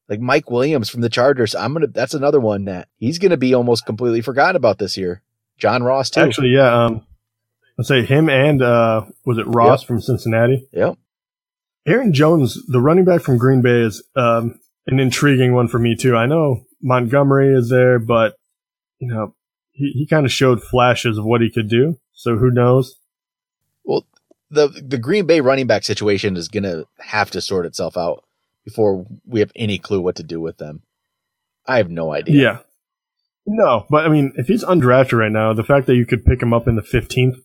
Like 0.08 0.22
Mike 0.22 0.50
Williams 0.50 0.90
from 0.90 1.02
the 1.02 1.10
Chargers, 1.10 1.54
I'm 1.54 1.74
gonna. 1.74 1.88
That's 1.88 2.14
another 2.14 2.40
one 2.40 2.66
that 2.66 2.88
he's 2.98 3.20
going 3.20 3.32
to 3.32 3.38
be 3.38 3.54
almost 3.54 3.86
completely 3.86 4.22
forgotten 4.22 4.56
about 4.56 4.80
this 4.80 4.96
year. 4.96 5.22
John 5.58 5.84
Ross 5.84 6.10
too. 6.10 6.22
Actually, 6.22 6.50
yeah. 6.50 6.86
Um, 6.86 7.06
let's 7.78 7.90
say 7.90 8.06
him 8.06 8.30
and 8.30 8.62
uh, 8.62 9.06
was 9.26 9.38
it 9.38 9.48
Ross 9.48 9.82
yep. 9.82 9.88
from 9.88 10.02
Cincinnati? 10.02 10.66
Yep. 10.72 10.98
Aaron 11.86 12.14
Jones, 12.14 12.66
the 12.68 12.82
running 12.82 13.06
back 13.06 13.22
from 13.22 13.38
Green 13.38 13.62
Bay, 13.62 13.82
is 13.82 14.04
um, 14.16 14.60
an 14.88 15.00
intriguing 15.00 15.54
one 15.54 15.68
for 15.68 15.80
me 15.80 15.96
too. 15.96 16.16
I 16.16 16.26
know 16.26 16.64
Montgomery 16.82 17.54
is 17.54 17.70
there, 17.70 18.00
but 18.00 18.36
you 19.00 19.08
know, 19.08 19.36
he, 19.72 19.92
he 19.92 20.08
kind 20.08 20.26
of 20.26 20.32
showed 20.32 20.64
flashes 20.64 21.18
of 21.18 21.26
what 21.26 21.42
he 21.42 21.52
could 21.52 21.70
do. 21.70 22.00
So 22.14 22.38
who 22.38 22.50
knows? 22.50 22.98
Well, 23.84 24.06
the 24.50 24.70
the 24.70 24.98
Green 24.98 25.26
Bay 25.26 25.42
running 25.42 25.68
back 25.68 25.84
situation 25.84 26.36
is 26.38 26.48
going 26.48 26.64
to 26.64 26.88
have 27.00 27.32
to 27.32 27.42
sort 27.42 27.66
itself 27.66 27.98
out 27.98 28.24
before 28.66 29.06
we 29.26 29.40
have 29.40 29.52
any 29.56 29.78
clue 29.78 30.02
what 30.02 30.16
to 30.16 30.24
do 30.24 30.42
with 30.42 30.58
them. 30.58 30.82
I 31.66 31.78
have 31.78 31.90
no 31.90 32.14
idea. 32.14 32.42
Yeah. 32.42 32.60
No, 33.46 33.86
but 33.90 34.06
I 34.06 34.10
mean, 34.10 34.34
if 34.36 34.48
he's 34.48 34.64
undrafted 34.64 35.18
right 35.18 35.32
now, 35.32 35.54
the 35.54 35.64
fact 35.64 35.88
that 35.88 35.96
you 35.96 36.06
could 36.06 36.26
pick 36.26 36.42
him 36.42 36.54
up 36.54 36.68
in 36.68 36.76
the 36.76 36.82
15th, 36.82 37.38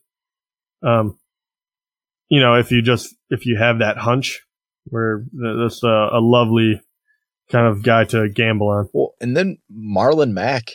um, 0.83 1.16
you 2.28 2.40
know, 2.40 2.55
if 2.55 2.72
you 2.72 2.83
just, 2.83 3.14
if 3.31 3.46
you 3.46 3.57
have 3.57 3.78
that 3.78 3.98
hunch 3.98 4.40
where 4.87 5.24
that's 5.33 5.85
a, 5.85 6.09
a 6.12 6.20
lovely 6.20 6.81
kind 7.53 7.67
of 7.67 7.83
guy 7.83 8.05
to 8.05 8.29
gamble 8.29 8.69
on. 8.69 8.88
Well, 8.93 9.15
and 9.21 9.37
then 9.37 9.59
Marlon 9.71 10.33
Mack 10.33 10.71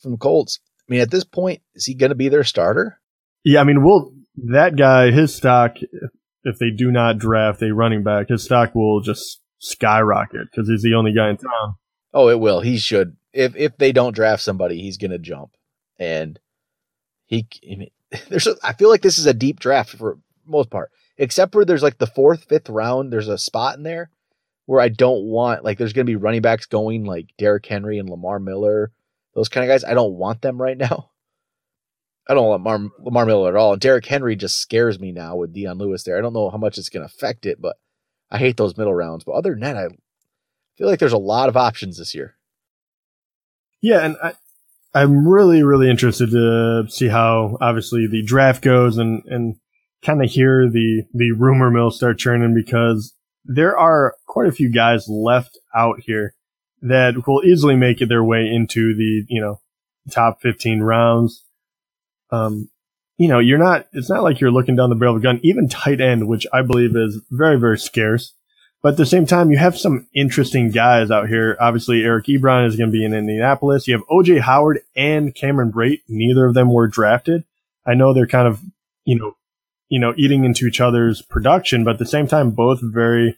from 0.00 0.16
Colts. 0.16 0.60
I 0.88 0.92
mean, 0.92 1.00
at 1.00 1.10
this 1.10 1.24
point, 1.24 1.60
is 1.74 1.84
he 1.84 1.94
going 1.94 2.10
to 2.10 2.16
be 2.16 2.28
their 2.28 2.44
starter? 2.44 3.00
Yeah, 3.44 3.60
I 3.60 3.64
mean, 3.64 3.82
will 3.82 4.12
that 4.36 4.76
guy, 4.76 5.10
his 5.10 5.34
stock, 5.34 5.76
if 6.44 6.58
they 6.58 6.70
do 6.70 6.90
not 6.90 7.18
draft 7.18 7.62
a 7.62 7.74
running 7.74 8.04
back, 8.04 8.28
his 8.28 8.44
stock 8.44 8.74
will 8.74 9.00
just 9.00 9.40
skyrocket 9.58 10.48
because 10.50 10.68
he's 10.68 10.82
the 10.82 10.94
only 10.94 11.12
guy 11.12 11.30
in 11.30 11.36
town. 11.36 11.74
Oh, 12.14 12.28
it 12.28 12.38
will. 12.38 12.60
He 12.60 12.78
should. 12.78 13.16
If 13.32 13.56
if 13.56 13.76
they 13.76 13.92
don't 13.92 14.14
draft 14.14 14.42
somebody, 14.42 14.80
he's 14.80 14.96
going 14.96 15.10
to 15.10 15.18
jump. 15.18 15.50
And 15.98 16.38
he, 17.26 17.46
I 17.70 17.76
mean, 17.76 17.90
there's. 18.28 18.46
A, 18.46 18.56
I 18.62 18.72
feel 18.72 18.88
like 18.88 19.02
this 19.02 19.18
is 19.18 19.26
a 19.26 19.34
deep 19.34 19.58
draft 19.58 19.90
for 19.90 20.18
most 20.46 20.70
part, 20.70 20.90
except 21.18 21.54
where 21.54 21.64
there's 21.64 21.82
like 21.82 21.98
the 21.98 22.06
fourth, 22.06 22.44
fifth 22.44 22.68
round. 22.68 23.12
There's 23.12 23.28
a 23.28 23.38
spot 23.38 23.76
in 23.76 23.82
there 23.82 24.10
where 24.66 24.80
I 24.80 24.88
don't 24.88 25.24
want 25.24 25.64
like 25.64 25.78
there's 25.78 25.92
going 25.92 26.06
to 26.06 26.10
be 26.10 26.16
running 26.16 26.42
backs 26.42 26.66
going 26.66 27.04
like 27.04 27.28
Derrick 27.38 27.64
Henry 27.66 27.98
and 27.98 28.10
Lamar 28.10 28.38
Miller, 28.38 28.92
those 29.34 29.48
kind 29.48 29.64
of 29.64 29.72
guys. 29.72 29.84
I 29.84 29.94
don't 29.94 30.14
want 30.14 30.42
them 30.42 30.60
right 30.60 30.76
now. 30.76 31.10
I 32.28 32.34
don't 32.34 32.46
want 32.46 32.64
Lamar, 32.64 32.90
Lamar 32.98 33.26
Miller 33.26 33.50
at 33.50 33.56
all. 33.56 33.72
And 33.72 33.80
Derrick 33.80 34.06
Henry 34.06 34.34
just 34.34 34.58
scares 34.60 34.98
me 34.98 35.12
now 35.12 35.36
with 35.36 35.52
Dion 35.52 35.78
Lewis 35.78 36.02
there. 36.02 36.18
I 36.18 36.20
don't 36.20 36.32
know 36.32 36.50
how 36.50 36.58
much 36.58 36.76
it's 36.76 36.88
going 36.88 37.06
to 37.06 37.14
affect 37.14 37.46
it, 37.46 37.62
but 37.62 37.76
I 38.30 38.38
hate 38.38 38.56
those 38.56 38.76
middle 38.76 38.94
rounds. 38.94 39.22
But 39.22 39.32
other 39.32 39.52
than 39.52 39.60
that, 39.60 39.76
I 39.76 39.88
feel 40.76 40.88
like 40.88 40.98
there's 40.98 41.12
a 41.12 41.18
lot 41.18 41.48
of 41.48 41.56
options 41.56 41.98
this 41.98 42.16
year. 42.16 42.34
Yeah, 43.80 44.04
and 44.04 44.16
I, 44.20 44.32
I'm 44.92 45.28
really, 45.28 45.62
really 45.62 45.88
interested 45.88 46.30
to 46.30 46.86
see 46.88 47.08
how 47.08 47.56
obviously 47.60 48.08
the 48.08 48.24
draft 48.24 48.62
goes 48.62 48.98
and 48.98 49.22
and 49.26 49.56
kind 50.02 50.24
of 50.24 50.30
hear 50.30 50.68
the 50.68 51.04
the 51.12 51.32
rumor 51.32 51.70
mill 51.70 51.90
start 51.90 52.18
churning 52.18 52.54
because 52.54 53.14
there 53.46 53.76
are 53.76 54.14
quite 54.26 54.48
a 54.48 54.52
few 54.52 54.70
guys 54.70 55.08
left 55.08 55.58
out 55.74 56.00
here 56.00 56.34
that 56.82 57.26
will 57.26 57.42
easily 57.44 57.76
make 57.76 58.00
it 58.00 58.08
their 58.08 58.24
way 58.24 58.46
into 58.46 58.94
the 58.94 59.24
you 59.28 59.40
know 59.40 59.60
top 60.10 60.40
15 60.40 60.80
rounds. 60.80 61.44
Um, 62.30 62.70
you 63.18 63.28
know, 63.28 63.38
you're 63.38 63.58
not. 63.58 63.86
It's 63.92 64.10
not 64.10 64.22
like 64.22 64.40
you're 64.40 64.50
looking 64.50 64.76
down 64.76 64.90
the 64.90 64.96
barrel 64.96 65.16
of 65.16 65.22
a 65.22 65.22
gun. 65.22 65.40
Even 65.42 65.68
tight 65.68 66.00
end, 66.00 66.28
which 66.28 66.46
I 66.52 66.62
believe 66.62 66.94
is 66.94 67.20
very 67.30 67.58
very 67.58 67.78
scarce. 67.78 68.34
But 68.82 68.92
at 68.92 68.98
the 68.98 69.06
same 69.06 69.26
time, 69.26 69.50
you 69.50 69.56
have 69.56 69.76
some 69.76 70.06
interesting 70.14 70.70
guys 70.70 71.10
out 71.10 71.28
here. 71.28 71.56
Obviously, 71.58 72.04
Eric 72.04 72.26
Ebron 72.26 72.68
is 72.68 72.76
going 72.76 72.90
to 72.90 72.92
be 72.92 73.04
in 73.04 73.14
Indianapolis. 73.14 73.88
You 73.88 73.94
have 73.94 74.06
OJ 74.06 74.40
Howard 74.40 74.80
and 74.94 75.34
Cameron 75.34 75.72
Brate. 75.72 76.02
Neither 76.08 76.46
of 76.46 76.54
them 76.54 76.72
were 76.72 76.86
drafted. 76.86 77.44
I 77.86 77.94
know 77.94 78.12
they're 78.12 78.26
kind 78.26 78.46
of, 78.46 78.60
you 79.04 79.18
know, 79.18 79.34
you 79.88 80.00
know, 80.00 80.14
eating 80.16 80.44
into 80.44 80.66
each 80.66 80.80
other's 80.80 81.22
production, 81.22 81.84
but 81.84 81.94
at 81.94 81.98
the 81.98 82.06
same 82.06 82.26
time, 82.26 82.50
both 82.50 82.80
very 82.82 83.36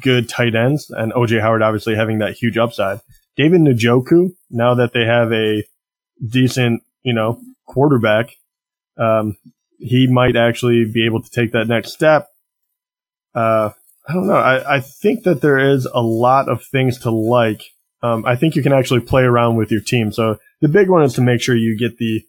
good 0.00 0.28
tight 0.28 0.54
ends. 0.54 0.90
And 0.90 1.12
OJ 1.12 1.40
Howard 1.40 1.62
obviously 1.62 1.94
having 1.94 2.18
that 2.18 2.34
huge 2.34 2.56
upside. 2.56 3.00
David 3.36 3.62
Njoku, 3.62 4.34
now 4.50 4.74
that 4.74 4.92
they 4.92 5.04
have 5.04 5.32
a 5.32 5.64
decent, 6.26 6.82
you 7.02 7.14
know, 7.14 7.40
quarterback, 7.66 8.30
um, 8.98 9.36
he 9.78 10.06
might 10.06 10.36
actually 10.36 10.90
be 10.92 11.06
able 11.06 11.22
to 11.22 11.30
take 11.30 11.52
that 11.52 11.66
next 11.66 11.92
step. 11.92 12.28
Uh, 13.34 13.70
I 14.06 14.12
don't 14.12 14.26
know. 14.26 14.34
I, 14.34 14.76
I 14.76 14.80
think 14.80 15.24
that 15.24 15.40
there 15.40 15.58
is 15.58 15.86
a 15.86 16.02
lot 16.02 16.48
of 16.48 16.62
things 16.64 16.98
to 17.00 17.10
like. 17.10 17.62
Um, 18.02 18.24
I 18.26 18.36
think 18.36 18.56
you 18.56 18.62
can 18.62 18.72
actually 18.72 19.00
play 19.00 19.22
around 19.22 19.56
with 19.56 19.70
your 19.70 19.80
team. 19.80 20.12
So 20.12 20.38
the 20.60 20.68
big 20.68 20.88
one 20.88 21.02
is 21.02 21.14
to 21.14 21.20
make 21.20 21.40
sure 21.40 21.54
you 21.54 21.78
get 21.78 21.98
the 21.98 22.24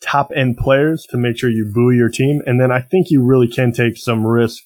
top 0.00 0.30
end 0.34 0.56
players 0.56 1.06
to 1.10 1.16
make 1.16 1.38
sure 1.38 1.50
you 1.50 1.70
buoy 1.72 1.96
your 1.96 2.08
team. 2.08 2.42
And 2.46 2.60
then 2.60 2.72
I 2.72 2.80
think 2.80 3.10
you 3.10 3.22
really 3.22 3.48
can 3.48 3.72
take 3.72 3.96
some 3.96 4.26
risk 4.26 4.62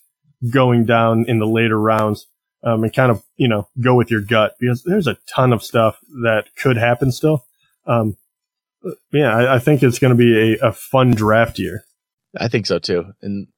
going 0.51 0.85
down 0.85 1.25
in 1.29 1.39
the 1.39 1.47
later 1.47 1.79
rounds 1.79 2.27
um, 2.63 2.85
and 2.85 2.93
kind 2.93 3.11
of, 3.11 3.23
you 3.37 3.49
know, 3.49 3.69
go 3.81 3.95
with 3.95 4.11
your 4.11 4.21
gut 4.21 4.55
because 4.59 4.83
there's 4.85 5.07
a 5.07 5.19
ton 5.29 5.53
of 5.53 5.63
stuff 5.63 5.99
that 6.23 6.47
could 6.57 6.77
happen 6.77 7.13
still. 7.13 7.45
Um, 7.87 8.17
yeah, 9.13 9.37
I, 9.37 9.57
I, 9.57 9.59
think 9.59 9.83
it's 9.83 9.99
going 9.99 10.11
to 10.11 10.17
be 10.17 10.55
a, 10.55 10.69
a 10.69 10.73
fun 10.73 11.11
draft 11.11 11.59
year. 11.59 11.85
I 12.39 12.49
think 12.49 12.67
so 12.67 12.79
too. 12.79 13.13
And 13.23 13.49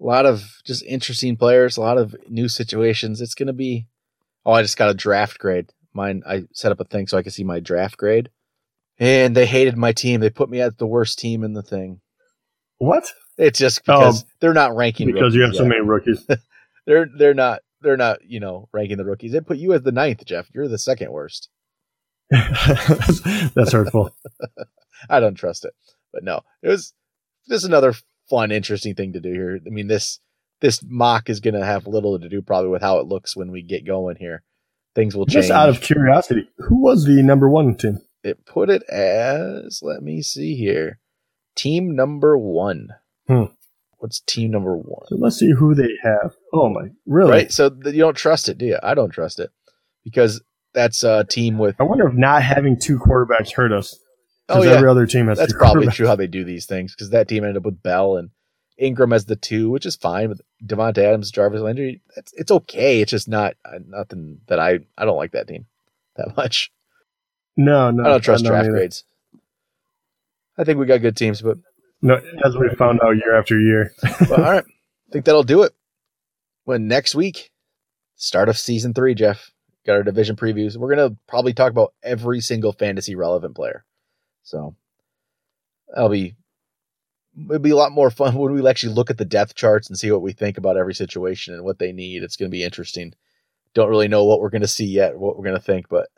a 0.00 0.04
lot 0.04 0.26
of 0.26 0.44
just 0.64 0.84
interesting 0.84 1.36
players, 1.36 1.76
a 1.76 1.80
lot 1.80 1.98
of 1.98 2.14
new 2.28 2.48
situations. 2.48 3.20
It's 3.20 3.34
going 3.34 3.48
to 3.48 3.52
be, 3.52 3.86
oh, 4.44 4.52
I 4.52 4.62
just 4.62 4.76
got 4.76 4.90
a 4.90 4.94
draft 4.94 5.38
grade. 5.38 5.72
Mine, 5.92 6.22
I 6.26 6.44
set 6.52 6.70
up 6.70 6.80
a 6.80 6.84
thing 6.84 7.06
so 7.08 7.18
I 7.18 7.22
can 7.22 7.32
see 7.32 7.44
my 7.44 7.60
draft 7.60 7.96
grade 7.96 8.30
and 8.98 9.36
they 9.36 9.46
hated 9.46 9.76
my 9.76 9.92
team. 9.92 10.20
They 10.20 10.30
put 10.30 10.50
me 10.50 10.60
at 10.60 10.78
the 10.78 10.86
worst 10.86 11.18
team 11.18 11.44
in 11.44 11.52
the 11.52 11.62
thing. 11.62 12.00
What? 12.78 13.12
It's 13.36 13.58
just 13.58 13.84
because 13.84 14.24
oh, 14.24 14.26
they're 14.40 14.54
not 14.54 14.74
ranking 14.74 15.12
because 15.12 15.34
you 15.34 15.42
have 15.42 15.52
yet. 15.52 15.58
so 15.58 15.64
many 15.64 15.80
rookies. 15.80 16.26
they're 16.86 17.08
they're 17.16 17.34
not 17.34 17.60
they're 17.80 17.96
not 17.96 18.18
you 18.26 18.40
know 18.40 18.68
ranking 18.72 18.96
the 18.96 19.04
rookies. 19.04 19.32
They 19.32 19.40
put 19.40 19.58
you 19.58 19.72
as 19.74 19.82
the 19.82 19.92
ninth, 19.92 20.24
Jeff. 20.24 20.48
You're 20.52 20.68
the 20.68 20.78
second 20.78 21.12
worst. 21.12 21.48
that's, 22.30 23.20
that's 23.54 23.72
hurtful. 23.72 24.14
I 25.08 25.20
don't 25.20 25.36
trust 25.36 25.64
it, 25.64 25.74
but 26.12 26.24
no, 26.24 26.40
it 26.62 26.68
was 26.68 26.94
just 27.48 27.64
another 27.64 27.94
fun, 28.28 28.50
interesting 28.50 28.94
thing 28.94 29.12
to 29.12 29.20
do 29.20 29.32
here. 29.32 29.60
I 29.64 29.70
mean 29.70 29.86
this 29.86 30.18
this 30.60 30.80
mock 30.84 31.30
is 31.30 31.38
going 31.38 31.54
to 31.54 31.64
have 31.64 31.86
little 31.86 32.18
to 32.18 32.28
do 32.28 32.42
probably 32.42 32.70
with 32.70 32.82
how 32.82 32.98
it 32.98 33.06
looks 33.06 33.36
when 33.36 33.52
we 33.52 33.62
get 33.62 33.86
going 33.86 34.16
here. 34.16 34.42
Things 34.96 35.14
will 35.14 35.26
change. 35.26 35.46
Just 35.46 35.50
out 35.52 35.68
of 35.68 35.80
curiosity, 35.80 36.48
who 36.58 36.82
was 36.82 37.04
the 37.04 37.22
number 37.22 37.48
one 37.48 37.76
team? 37.76 38.00
It 38.22 38.44
put 38.46 38.70
it 38.70 38.82
as 38.84 39.80
let 39.82 40.02
me 40.02 40.22
see 40.22 40.56
here 40.56 40.98
team 41.56 41.94
number 41.94 42.36
one. 42.38 42.88
Hmm. 43.26 43.44
what's 43.98 44.20
team 44.20 44.52
number 44.52 44.76
one? 44.76 45.06
So 45.08 45.16
let's 45.16 45.36
see 45.36 45.52
who 45.52 45.74
they 45.74 45.90
have. 46.02 46.34
Oh 46.52 46.68
my 46.70 46.88
really? 47.06 47.30
Right 47.30 47.52
so 47.52 47.70
you 47.84 47.98
don't 47.98 48.16
trust 48.16 48.48
it 48.48 48.58
do 48.58 48.66
you 48.66 48.78
i 48.82 48.94
don't 48.94 49.10
trust 49.10 49.38
it 49.40 49.50
because 50.04 50.40
that's 50.74 51.02
a 51.02 51.24
team 51.24 51.58
with 51.58 51.76
i 51.80 51.84
wonder 51.84 52.06
if 52.06 52.14
not 52.14 52.42
having 52.42 52.78
two 52.78 52.98
quarterbacks 52.98 53.52
hurt 53.52 53.72
us 53.72 53.98
oh 54.48 54.62
yeah. 54.62 54.72
every 54.72 54.88
other 54.88 55.06
team 55.06 55.28
has 55.28 55.38
that's 55.38 55.52
probably 55.52 55.86
true 55.88 56.06
how 56.06 56.16
they 56.16 56.26
do 56.26 56.44
these 56.44 56.66
things 56.66 56.94
because 56.94 57.10
that 57.10 57.28
team 57.28 57.44
ended 57.44 57.56
up 57.56 57.64
with 57.64 57.82
bell 57.82 58.16
and 58.16 58.30
ingram 58.78 59.12
as 59.12 59.24
the 59.24 59.36
two 59.36 59.70
which 59.70 59.86
is 59.86 59.96
fine 59.96 60.28
with 60.28 60.40
davante 60.64 60.98
adams 60.98 61.30
jarvis 61.30 61.60
landry. 61.60 62.00
It's, 62.16 62.32
it's 62.34 62.50
okay 62.50 63.00
it's 63.00 63.10
just 63.10 63.28
not 63.28 63.54
uh, 63.64 63.78
nothing 63.86 64.40
that 64.46 64.60
i 64.60 64.78
i 64.96 65.04
don't 65.04 65.16
like 65.16 65.32
that 65.32 65.48
team 65.48 65.66
that 66.16 66.36
much 66.36 66.70
no, 67.58 67.90
no. 67.90 68.04
I 68.04 68.08
don't 68.08 68.20
trust 68.20 68.44
draft 68.44 68.68
grades. 68.68 69.02
I 70.56 70.64
think 70.64 70.78
we 70.78 70.86
got 70.86 71.02
good 71.02 71.16
teams, 71.16 71.42
but 71.42 71.58
no, 72.00 72.14
as 72.44 72.56
we 72.56 72.68
found 72.76 73.00
out 73.04 73.16
year 73.16 73.36
after 73.36 73.58
year. 73.58 73.92
well, 74.30 74.44
all 74.44 74.52
right, 74.52 74.64
I 74.64 74.72
think 75.12 75.24
that'll 75.24 75.42
do 75.42 75.64
it. 75.64 75.72
When 76.64 76.86
next 76.86 77.16
week, 77.16 77.50
start 78.14 78.48
of 78.48 78.56
season 78.56 78.94
three, 78.94 79.14
Jeff 79.14 79.50
got 79.84 79.94
our 79.94 80.02
division 80.04 80.36
previews. 80.36 80.76
We're 80.76 80.94
gonna 80.94 81.16
probably 81.26 81.52
talk 81.52 81.72
about 81.72 81.94
every 82.02 82.40
single 82.40 82.72
fantasy 82.72 83.16
relevant 83.16 83.56
player. 83.56 83.84
So 84.44 84.76
that'll 85.92 86.10
be 86.10 86.36
it'll 87.44 87.58
be 87.58 87.70
a 87.70 87.76
lot 87.76 87.90
more 87.90 88.10
fun 88.10 88.34
when 88.36 88.52
we 88.52 88.68
actually 88.68 88.94
look 88.94 89.10
at 89.10 89.18
the 89.18 89.24
depth 89.24 89.56
charts 89.56 89.88
and 89.88 89.98
see 89.98 90.12
what 90.12 90.22
we 90.22 90.32
think 90.32 90.58
about 90.58 90.76
every 90.76 90.94
situation 90.94 91.54
and 91.54 91.64
what 91.64 91.80
they 91.80 91.90
need. 91.90 92.22
It's 92.22 92.36
gonna 92.36 92.50
be 92.50 92.62
interesting. 92.62 93.14
Don't 93.74 93.90
really 93.90 94.08
know 94.08 94.24
what 94.24 94.40
we're 94.40 94.50
gonna 94.50 94.68
see 94.68 94.86
yet, 94.86 95.18
what 95.18 95.36
we're 95.36 95.44
gonna 95.44 95.58
think, 95.58 95.88
but 95.88 96.08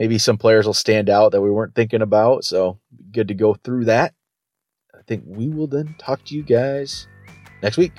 maybe 0.00 0.16
some 0.16 0.38
players 0.38 0.64
will 0.64 0.72
stand 0.72 1.10
out 1.10 1.30
that 1.30 1.42
we 1.42 1.50
weren't 1.50 1.74
thinking 1.74 2.00
about. 2.00 2.42
So 2.42 2.80
good 3.12 3.28
to 3.28 3.34
go 3.34 3.52
through 3.52 3.84
that. 3.84 4.14
I 4.94 5.02
think 5.06 5.24
we 5.26 5.48
will 5.48 5.66
then 5.66 5.94
talk 5.98 6.24
to 6.24 6.34
you 6.34 6.42
guys 6.42 7.06
next 7.62 7.76
week. 7.76 7.92